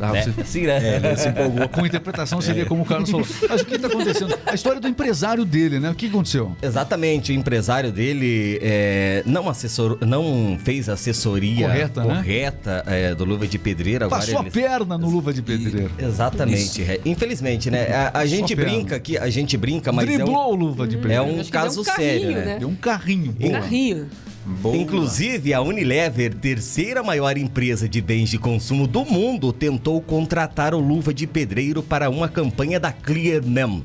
Ah, 0.00 0.12
Né? 0.12 0.22
você- 0.22 0.40
Assim, 0.40 0.62
né? 0.62 0.76
É, 0.76 0.96
ele 0.96 1.16
se 1.16 1.28
empolgou. 1.28 1.68
Com 1.68 1.82
a 1.82 1.86
interpretação 1.86 2.40
seria 2.40 2.64
como 2.66 2.82
o 2.82 2.84
Carlos 2.84 3.10
falou. 3.10 3.26
Mas 3.48 3.60
o 3.62 3.64
que 3.66 3.74
está 3.76 3.88
acontecendo? 3.88 4.38
A 4.46 4.54
história 4.54 4.80
do 4.80 4.88
empresário 4.88 5.44
dele, 5.44 5.80
né? 5.80 5.90
O 5.90 5.94
que 5.94 6.06
aconteceu? 6.06 6.56
Exatamente, 6.62 7.32
o 7.32 7.34
empresário 7.34 7.90
dele 7.90 8.58
é, 8.62 9.22
não, 9.26 9.48
assessor, 9.48 9.98
não 10.06 10.58
fez 10.62 10.88
a 10.88 10.92
assessoria 10.94 11.66
Correta, 11.66 12.04
né? 12.04 12.14
correta, 12.16 12.84
é, 12.86 13.14
do 13.14 13.24
Luva 13.24 13.46
de 13.46 13.58
Pedreiro. 13.58 14.04
Agora 14.04 14.20
Passou 14.20 14.38
a 14.38 14.42
ele- 14.42 14.50
perna 14.50 14.98
no 14.98 15.08
luva 15.08 15.32
de 15.32 15.42
pedreiro. 15.42 15.90
Exatamente. 15.98 16.82
é. 16.82 17.00
Infelizmente, 17.04 17.70
né? 17.70 17.86
A, 18.12 18.20
a 18.20 18.26
gente 18.26 18.54
brinca 18.54 18.96
aqui, 18.96 19.16
a 19.18 19.28
gente 19.30 19.56
brinca, 19.56 19.92
mas 19.92 20.08
é 20.08 20.12
Driblou 20.12 20.50
um, 20.50 20.52
o 20.52 20.54
luva 20.54 20.86
de 20.86 20.96
é 21.12 21.20
um 21.20 21.40
Acho 21.40 21.44
que 21.44 21.50
deu 21.52 21.60
caso 21.62 21.80
um 21.80 21.84
carrinho, 21.84 22.10
sério, 22.20 22.30
né? 22.36 22.44
né? 22.44 22.58
Deu 22.58 22.68
um 22.68 22.74
carrinho. 22.74 23.34
Um 23.40 23.50
carrinho. 23.52 24.06
Boa. 24.46 24.76
Inclusive, 24.76 25.52
a 25.52 25.60
Unilever, 25.60 26.32
terceira 26.34 27.02
maior 27.02 27.36
empresa 27.36 27.88
de 27.88 28.00
bens 28.00 28.30
de 28.30 28.38
consumo 28.38 28.86
do 28.86 29.04
mundo, 29.04 29.52
tentou 29.52 30.00
contratar 30.00 30.72
o 30.72 30.78
Luva 30.78 31.12
de 31.12 31.26
Pedreiro 31.26 31.82
para 31.82 32.08
uma 32.08 32.28
campanha 32.28 32.78
da 32.78 32.92
Clearman. 32.92 33.82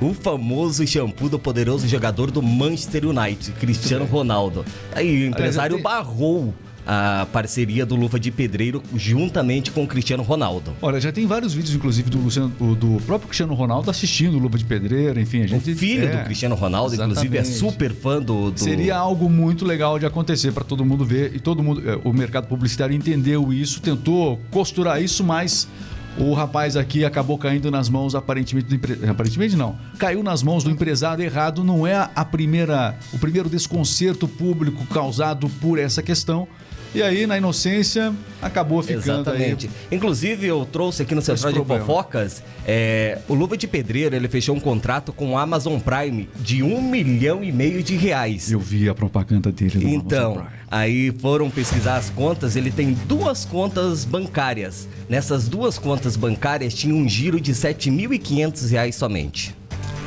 O 0.00 0.12
famoso 0.12 0.86
shampoo 0.86 1.30
do 1.30 1.38
poderoso 1.38 1.88
jogador 1.88 2.30
do 2.30 2.42
Manchester 2.42 3.06
United, 3.06 3.52
Cristiano 3.52 4.04
Ronaldo. 4.04 4.64
Aí 4.94 5.24
o 5.24 5.26
empresário 5.26 5.80
barrou 5.80 6.54
a 6.90 7.26
parceria 7.30 7.84
do 7.84 7.94
Luva 7.94 8.18
de 8.18 8.30
Pedreiro 8.30 8.82
juntamente 8.94 9.70
com 9.70 9.84
o 9.84 9.86
Cristiano 9.86 10.22
Ronaldo. 10.22 10.72
Olha, 10.80 10.98
já 10.98 11.12
tem 11.12 11.26
vários 11.26 11.52
vídeos, 11.52 11.74
inclusive, 11.74 12.08
do, 12.08 12.16
Luciano, 12.18 12.50
o- 12.58 12.74
do 12.74 12.96
próprio 13.04 13.28
Cristiano 13.28 13.52
Ronaldo 13.52 13.90
assistindo 13.90 14.36
o 14.36 14.38
Luva 14.38 14.56
de 14.56 14.64
Pedreiro, 14.64 15.20
enfim. 15.20 15.42
A 15.42 15.44
O 15.44 15.48
gente, 15.48 15.74
filho 15.74 16.06
é, 16.08 16.16
do 16.16 16.24
Cristiano 16.24 16.54
Ronaldo, 16.54 16.94
inclusive, 16.94 17.36
é 17.36 17.40
exatamente. 17.42 17.72
super 17.72 17.92
fã 17.92 18.22
do. 18.22 18.50
do- 18.50 18.58
Seria 18.58 18.96
algo 18.96 19.28
muito 19.28 19.66
legal 19.66 19.98
de 19.98 20.06
acontecer 20.06 20.50
para 20.52 20.64
todo 20.64 20.82
mundo 20.82 21.04
ver 21.04 21.36
e 21.36 21.38
todo 21.40 21.62
mundo, 21.62 21.82
eh, 21.86 21.98
o 22.04 22.12
mercado 22.12 22.48
publicitário 22.48 22.96
entendeu 22.96 23.52
isso, 23.52 23.82
tentou 23.82 24.40
costurar 24.50 25.02
isso, 25.02 25.22
mas 25.22 25.68
o 26.16 26.32
rapaz 26.32 26.74
aqui 26.74 27.04
acabou 27.04 27.36
caindo 27.36 27.70
nas 27.70 27.90
mãos 27.90 28.14
aparentemente 28.14 28.66
do 28.66 28.74
empre... 28.74 28.98
aparentemente 29.08 29.54
não, 29.56 29.76
caiu 29.98 30.22
nas 30.22 30.42
mãos 30.42 30.64
do 30.64 30.70
empresário 30.70 31.22
errado, 31.22 31.62
não 31.62 31.86
é 31.86 32.08
a 32.14 32.24
primeira 32.24 32.96
o 33.12 33.18
primeiro 33.18 33.50
desconcerto 33.50 34.26
público 34.26 34.86
causado 34.86 35.50
por 35.60 35.78
essa 35.78 36.02
questão. 36.02 36.48
E 36.94 37.02
aí, 37.02 37.26
na 37.26 37.36
inocência, 37.36 38.14
acabou 38.40 38.82
ficando 38.82 39.20
Exatamente. 39.20 39.66
aí. 39.66 39.96
Inclusive, 39.96 40.46
eu 40.46 40.66
trouxe 40.70 41.02
aqui 41.02 41.14
no 41.14 41.20
Central 41.20 41.52
de. 41.52 41.58
Fofocas, 41.58 42.42
é, 42.66 43.18
o 43.28 43.34
Luva 43.34 43.56
de 43.56 43.68
Pedreiro, 43.68 44.16
ele 44.16 44.28
fechou 44.28 44.56
um 44.56 44.60
contrato 44.60 45.12
com 45.12 45.32
o 45.32 45.38
Amazon 45.38 45.78
Prime 45.78 46.28
de 46.36 46.62
um 46.62 46.80
milhão 46.80 47.44
e 47.44 47.52
meio 47.52 47.82
de 47.82 47.94
reais. 47.96 48.50
Eu 48.50 48.60
vi 48.60 48.88
a 48.88 48.94
propaganda 48.94 49.52
dele 49.52 49.92
Então, 49.92 50.46
aí 50.70 51.12
foram 51.18 51.50
pesquisar 51.50 51.96
as 51.96 52.08
contas, 52.10 52.56
ele 52.56 52.70
tem 52.70 52.94
duas 53.06 53.44
contas 53.44 54.04
bancárias. 54.04 54.88
Nessas 55.08 55.46
duas 55.46 55.78
contas 55.78 56.16
bancárias 56.16 56.72
tinha 56.72 56.94
um 56.94 57.08
giro 57.08 57.40
de 57.40 57.52
7.500 57.52 58.70
reais 58.70 58.94
somente. 58.94 59.54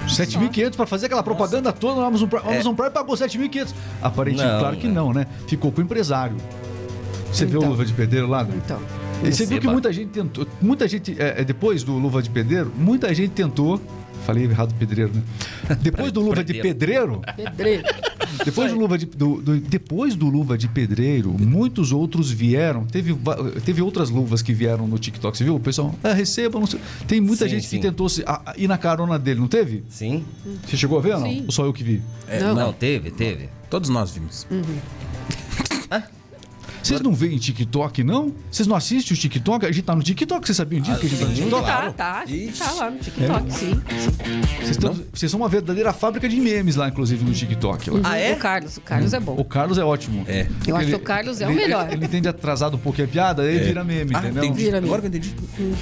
7.500 0.07 0.75
para 0.75 0.85
fazer 0.87 1.05
aquela 1.05 1.23
propaganda 1.23 1.71
toda 1.71 1.99
no 1.99 2.05
Amazon 2.05 2.27
Prime. 2.27 2.45
O 2.45 2.49
Amazon 2.49 2.75
Prime 2.75 2.91
pagou 2.91 3.15
7.500. 3.15 3.73
Aparentemente, 4.01 4.51
Não, 4.51 4.59
claro 4.59 4.77
que 4.77 4.87
né? 4.87 4.93
não, 4.93 5.13
né? 5.13 5.27
Ficou 5.47 5.71
com 5.71 5.81
o 5.81 5.83
empresário. 5.83 6.35
Você 7.31 7.45
viu 7.45 7.59
o 7.59 7.61
Então. 7.61 7.69
Luva 7.71 7.85
de 7.85 7.93
Pedreiro 7.93 8.27
lá? 8.27 8.43
né? 8.43 8.53
Então. 8.63 8.79
E 9.23 9.31
você 9.31 9.45
viu 9.45 9.59
que 9.59 9.67
muita 9.67 9.93
gente 9.93 10.09
tentou. 10.09 10.47
Muita 10.61 10.87
gente, 10.87 11.15
é, 11.21 11.41
é, 11.41 11.43
depois 11.43 11.83
do 11.83 11.93
Luva 11.97 12.21
de 12.21 12.29
Pedreiro, 12.29 12.71
muita 12.77 13.13
gente 13.13 13.31
tentou. 13.31 13.79
Falei 14.25 14.43
errado 14.43 14.71
pedreiro, 14.77 15.11
né? 15.15 15.23
Depois 15.81 16.11
do 16.11 16.21
Luva 16.21 16.43
de 16.43 16.53
Pedreiro, 16.53 17.21
Pedreiro. 17.35 17.83
depois 18.45 18.71
do 18.71 18.77
Luva 18.77 18.95
de, 18.95 19.07
do- 19.07 19.41
do- 19.41 19.57
depois 19.59 20.13
do 20.13 20.27
Luva 20.29 20.55
de 20.59 20.67
Pedreiro, 20.67 21.35
muitos 21.39 21.91
outros 21.91 22.29
vieram. 22.29 22.85
Teve, 22.85 23.17
teve 23.65 23.81
outras 23.81 24.11
luvas 24.11 24.43
que 24.43 24.53
vieram 24.53 24.87
no 24.87 24.99
TikTok, 24.99 25.35
você 25.35 25.43
viu? 25.43 25.55
O 25.55 25.59
pessoal, 25.59 25.95
ah, 26.03 26.13
receba, 26.13 26.59
não 26.59 26.67
sei. 26.67 26.79
Tem 27.07 27.19
muita 27.19 27.45
Sim, 27.45 27.49
gente 27.55 27.65
sim. 27.65 27.77
que 27.77 27.81
tentou 27.81 28.07
se, 28.07 28.21
a- 28.27 28.41
a- 28.45 28.53
ir 28.57 28.67
na 28.67 28.77
carona 28.77 29.17
dele, 29.17 29.39
não 29.39 29.47
teve? 29.47 29.83
Sim? 29.89 30.23
Você 30.67 30.77
chegou 30.77 30.99
a 30.99 31.01
ver 31.01 31.15
ou 31.15 31.19
não? 31.21 31.27
Sim. 31.27 31.43
Ou 31.47 31.51
só 31.51 31.65
eu 31.65 31.73
que 31.73 31.83
vi? 31.83 31.99
Não. 32.39 32.53
Não, 32.53 32.73
teve, 32.73 33.09
teve. 33.09 33.49
Todos 33.71 33.89
nós 33.89 34.11
vimos. 34.11 34.45
Vocês 36.83 36.99
não 37.01 37.13
veem 37.13 37.37
TikTok, 37.37 38.03
não? 38.03 38.33
Vocês 38.51 38.67
não 38.67 38.75
assistem 38.75 39.15
o 39.15 39.19
TikTok? 39.19 39.65
A 39.65 39.71
gente 39.71 39.83
tá 39.83 39.95
no 39.95 40.01
TikTok, 40.01 40.45
vocês 40.45 40.57
sabiam 40.57 40.81
disso 40.81 40.99
que 40.99 41.05
a 41.05 41.09
gente 41.09 41.19
tá 41.19 41.25
no 41.27 41.33
TikTok? 41.35 41.65
Tá, 41.65 41.91
tá. 41.91 42.19
A 42.21 42.25
gente 42.25 42.57
tá 42.59 42.71
lá 42.71 42.89
no 42.89 42.97
TikTok, 42.97 43.53
sim. 43.53 43.81
Vocês, 44.61 44.77
tão- 44.77 44.99
vocês 45.13 45.31
são 45.31 45.39
uma 45.39 45.47
verdadeira 45.47 45.93
fábrica 45.93 46.27
de 46.27 46.37
memes 46.37 46.75
lá, 46.75 46.87
inclusive, 46.89 47.23
no 47.23 47.31
TikTok. 47.31 47.89
lá. 47.91 47.99
Ah, 48.03 48.17
é? 48.17 48.33
O 48.33 48.37
Carlos, 48.37 48.77
o 48.77 48.81
Carlos 48.81 49.13
é 49.13 49.19
bom. 49.19 49.35
O 49.37 49.45
Carlos 49.45 49.77
é 49.77 49.83
ótimo. 49.83 50.25
É. 50.27 50.47
Eu 50.65 50.75
acho 50.75 50.85
Ele- 50.85 50.91
que 50.97 51.01
o 51.01 51.05
Carlos 51.05 51.39
é 51.39 51.47
o 51.47 51.53
melhor. 51.53 51.85
Ele, 51.85 51.95
ele 51.97 52.05
entende 52.05 52.27
atrasado 52.27 52.75
um 52.75 52.79
pouquinho 52.79 53.07
a 53.07 53.11
piada, 53.11 53.43
aí 53.43 53.59
vira 53.59 53.83
meme, 53.83 54.11
Ah, 54.15 54.19
entendeu? 54.19 54.43
entendi. 54.45 54.63
Vira 54.63 54.77
Agora 54.79 55.01
que 55.01 55.07
eu 55.07 55.09
entendi. 55.09 55.35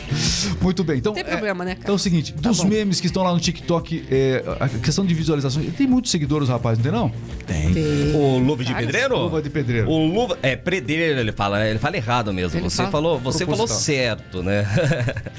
Muito 0.61 0.83
bem. 0.83 0.97
Então, 0.97 1.13
Tem 1.13 1.23
é- 1.23 1.27
problema, 1.27 1.63
né, 1.63 1.71
cara? 1.75 1.83
Então 1.83 1.95
é 1.95 1.95
o 1.95 1.99
seguinte, 1.99 2.33
Tá 2.33 2.49
dos 2.49 2.57
bom. 2.59 2.67
memes 2.67 2.99
que 2.99 3.07
estão 3.07 3.23
lá 3.23 3.33
no 3.33 3.39
TikTok, 3.39 4.05
é, 4.11 4.43
a 4.59 4.67
questão 4.67 5.05
de 5.05 5.13
visualizações, 5.13 5.65
ele 5.65 5.75
tem 5.75 5.87
muitos 5.87 6.11
seguidores, 6.11 6.49
rapaz, 6.49 6.77
não 6.77 6.83
tem 6.83 6.91
não? 6.91 7.11
Tem. 7.47 7.73
Tem. 7.73 8.13
O 8.15 8.37
Luva 8.37 8.63
de 8.63 8.71
Carlos. 8.73 8.85
Pedreiro? 8.91 9.17
Luva 9.17 9.41
de 9.41 9.49
pedreiro. 9.49 9.89
O 9.89 10.05
Luva. 10.05 10.37
É, 10.43 10.55
pedreiro, 10.55 10.88
ele 10.93 11.31
fala. 11.31 11.67
Ele 11.67 11.79
fala 11.79 11.97
errado 11.97 12.33
mesmo. 12.33 12.57
Ele 12.57 12.69
você 12.69 12.77
fala 12.77 12.91
falou, 12.91 13.19
você 13.19 13.45
falou 13.45 13.67
certo, 13.67 14.41
né? 14.43 14.65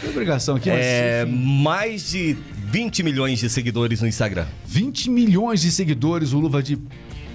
Tem 0.01 0.11
obrigação 0.11 0.57
aqui, 0.57 0.71
É, 0.73 1.25
mais 1.27 2.11
de 2.11 2.37
20 2.67 3.03
milhões 3.03 3.39
de 3.39 3.49
seguidores 3.51 4.01
no 4.01 4.09
Instagram. 4.09 4.47
20 4.67 5.11
milhões 5.11 5.61
de 5.61 5.71
seguidores, 5.71 6.33
o 6.33 6.39
Luva 6.39 6.63
de 6.63 6.79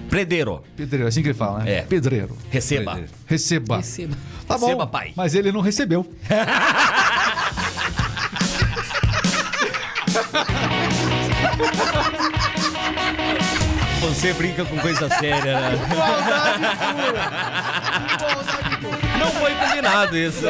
Pedreiro, 0.09 0.61
Pedreiro, 0.77 1.05
é 1.05 1.09
assim 1.09 1.21
que 1.21 1.29
ele 1.29 1.33
fala, 1.33 1.63
né? 1.63 1.77
É. 1.77 1.81
Pedreiro. 1.81 2.37
receba. 2.49 3.01
Receba. 3.25 3.77
Receba. 3.77 4.15
Tá 4.47 4.57
bom, 4.57 4.67
Receba, 4.67 4.87
pai. 4.87 5.11
mas 5.15 5.33
ele 5.33 5.51
não 5.51 5.61
recebeu. 5.61 6.05
Você 14.01 14.33
brinca 14.33 14.63
com 14.65 14.77
coisa 14.77 15.09
séria, 15.09 15.59
né? 15.59 15.71
Não 19.19 19.31
foi 19.31 19.51
combinado 19.55 20.15
isso. 20.17 20.45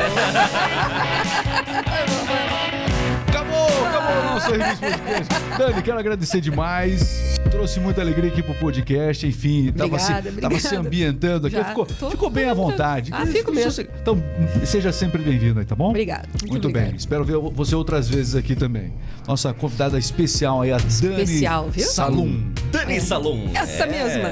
Acabou, 3.28 3.86
acabou 3.88 4.22
o 4.22 4.26
nosso 4.34 4.48
Serviço 4.50 4.82
Podcast. 4.82 5.34
Dani, 5.58 5.82
quero 5.82 6.00
agradecer 6.00 6.42
demais. 6.42 7.40
Trouxe 7.50 7.80
muita 7.80 8.02
alegria 8.02 8.30
aqui 8.30 8.44
pro 8.44 8.54
podcast. 8.56 9.26
Enfim, 9.26 9.72
tava, 9.72 9.98
se, 10.00 10.12
Obrigada, 10.12 10.42
tava 10.42 10.60
se 10.60 10.68
obrigada. 10.68 10.88
ambientando 10.88 11.48
aqui. 11.48 11.56
Já, 11.56 11.64
Ficou, 11.66 11.86
tô- 11.86 12.12
ficou 12.12 12.30
bem 12.30 12.50
à 12.50 12.54
vontade. 12.54 13.12
Ah, 13.14 13.26
fico 13.26 13.52
mesmo. 13.54 13.86
Então, 14.02 14.22
seja 14.66 14.92
sempre 14.92 15.22
bem-vindo 15.22 15.60
aí, 15.60 15.66
tá 15.66 15.76
bom? 15.76 15.90
Obrigada. 15.90 16.28
Muito, 16.48 16.68
bem. 16.68 16.72
obrigada. 16.82 16.96
Espero 16.98 17.24
ver 17.24 17.38
você 17.38 17.74
outras 17.76 18.10
vezes 18.10 18.36
aqui 18.36 18.56
também. 18.56 18.94
Nossa 19.28 19.54
convidada 19.54 19.98
especial 19.98 20.62
aí, 20.62 20.72
a 20.74 20.78
Dani 20.78 21.22
Especial, 21.24 21.70
viu? 21.70 21.86
Salum. 21.86 22.44
Dani 22.76 23.00
Salom. 23.02 23.50
Essa 23.54 23.84
É. 23.84 23.88
mesma. 23.88 24.30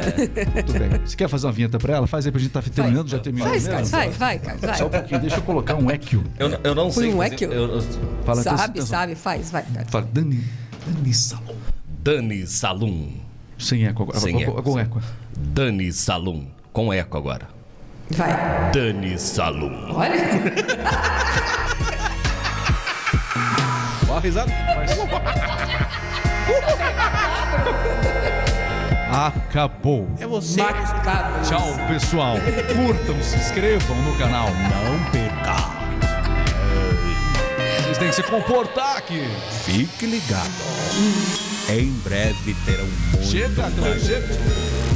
Muito 0.53 0.73
bem. 0.73 0.89
Você 1.05 1.15
quer 1.15 1.27
fazer 1.29 1.47
uma 1.47 1.53
vinheta 1.53 1.77
pra 1.79 1.95
ela? 1.97 2.07
Faz 2.07 2.25
aí 2.25 2.31
pra 2.31 2.41
gente 2.41 2.51
tá 2.51 2.61
terminando, 2.61 3.07
já 3.07 3.19
terminou 3.19 3.47
Faz? 3.49 3.67
Carlos, 3.67 3.89
vai, 3.89 4.09
vai, 4.09 4.39
Carlos, 4.39 4.61
vai. 4.61 4.77
Só 4.77 4.85
um 4.85 4.89
pouquinho, 4.89 5.21
deixa 5.21 5.37
eu 5.37 5.41
colocar 5.43 5.75
um 5.75 5.89
equio. 5.91 6.23
Eu, 6.37 6.49
eu 6.63 6.75
não 6.75 6.91
Põe 6.91 7.05
sei. 7.05 7.13
um 7.13 7.17
fazer- 7.17 7.33
equio. 7.33 7.51
eu- 7.53 7.75
eu- 7.75 7.81
Fala, 8.25 8.41
então, 8.41 8.57
Sabe, 8.57 8.73
então, 8.79 8.85
sabe, 8.87 9.15
faz, 9.15 9.51
vai. 9.51 9.63
Carlos. 9.63 9.91
Fala, 9.91 10.07
Dani, 10.11 10.43
Dani 10.87 11.13
Salum. 11.13 11.55
Dani 12.03 12.47
Salom. 12.47 13.07
Sem 13.57 13.85
eco 13.85 14.03
agora. 14.03 14.19
Sem 14.19 14.33
com, 14.33 14.41
eco, 14.41 14.63
com 14.63 14.79
eco. 14.79 15.01
Dani 15.37 15.91
Salum. 15.93 16.45
Com 16.73 16.93
eco 16.93 17.17
agora. 17.17 17.47
Vai. 18.11 18.71
Dani 18.73 19.17
Salum. 19.17 19.71
Olha. 19.93 20.13
Ó, 24.09 24.17
a 24.17 24.19
risada. 24.19 24.51
Acabou. 29.11 30.09
É 30.19 30.25
você. 30.25 30.61
Macabro. 30.61 31.41
Tchau, 31.47 31.75
pessoal. 31.87 32.35
Curtam, 32.75 33.21
se 33.21 33.35
inscrevam 33.37 33.95
no 34.01 34.17
canal. 34.17 34.47
Não 34.49 35.11
perca. 35.11 35.53
Vocês 37.83 37.97
têm 37.99 38.09
que 38.09 38.15
se 38.15 38.23
comportar 38.23 38.97
aqui. 38.97 39.23
Fique 39.63 40.05
ligado. 40.07 40.49
Em 41.69 41.91
breve 42.03 42.55
terão 42.65 42.85
muito 42.85 43.23
Chega, 43.25 43.69
mais. 43.79 44.03
chega. 44.03 44.92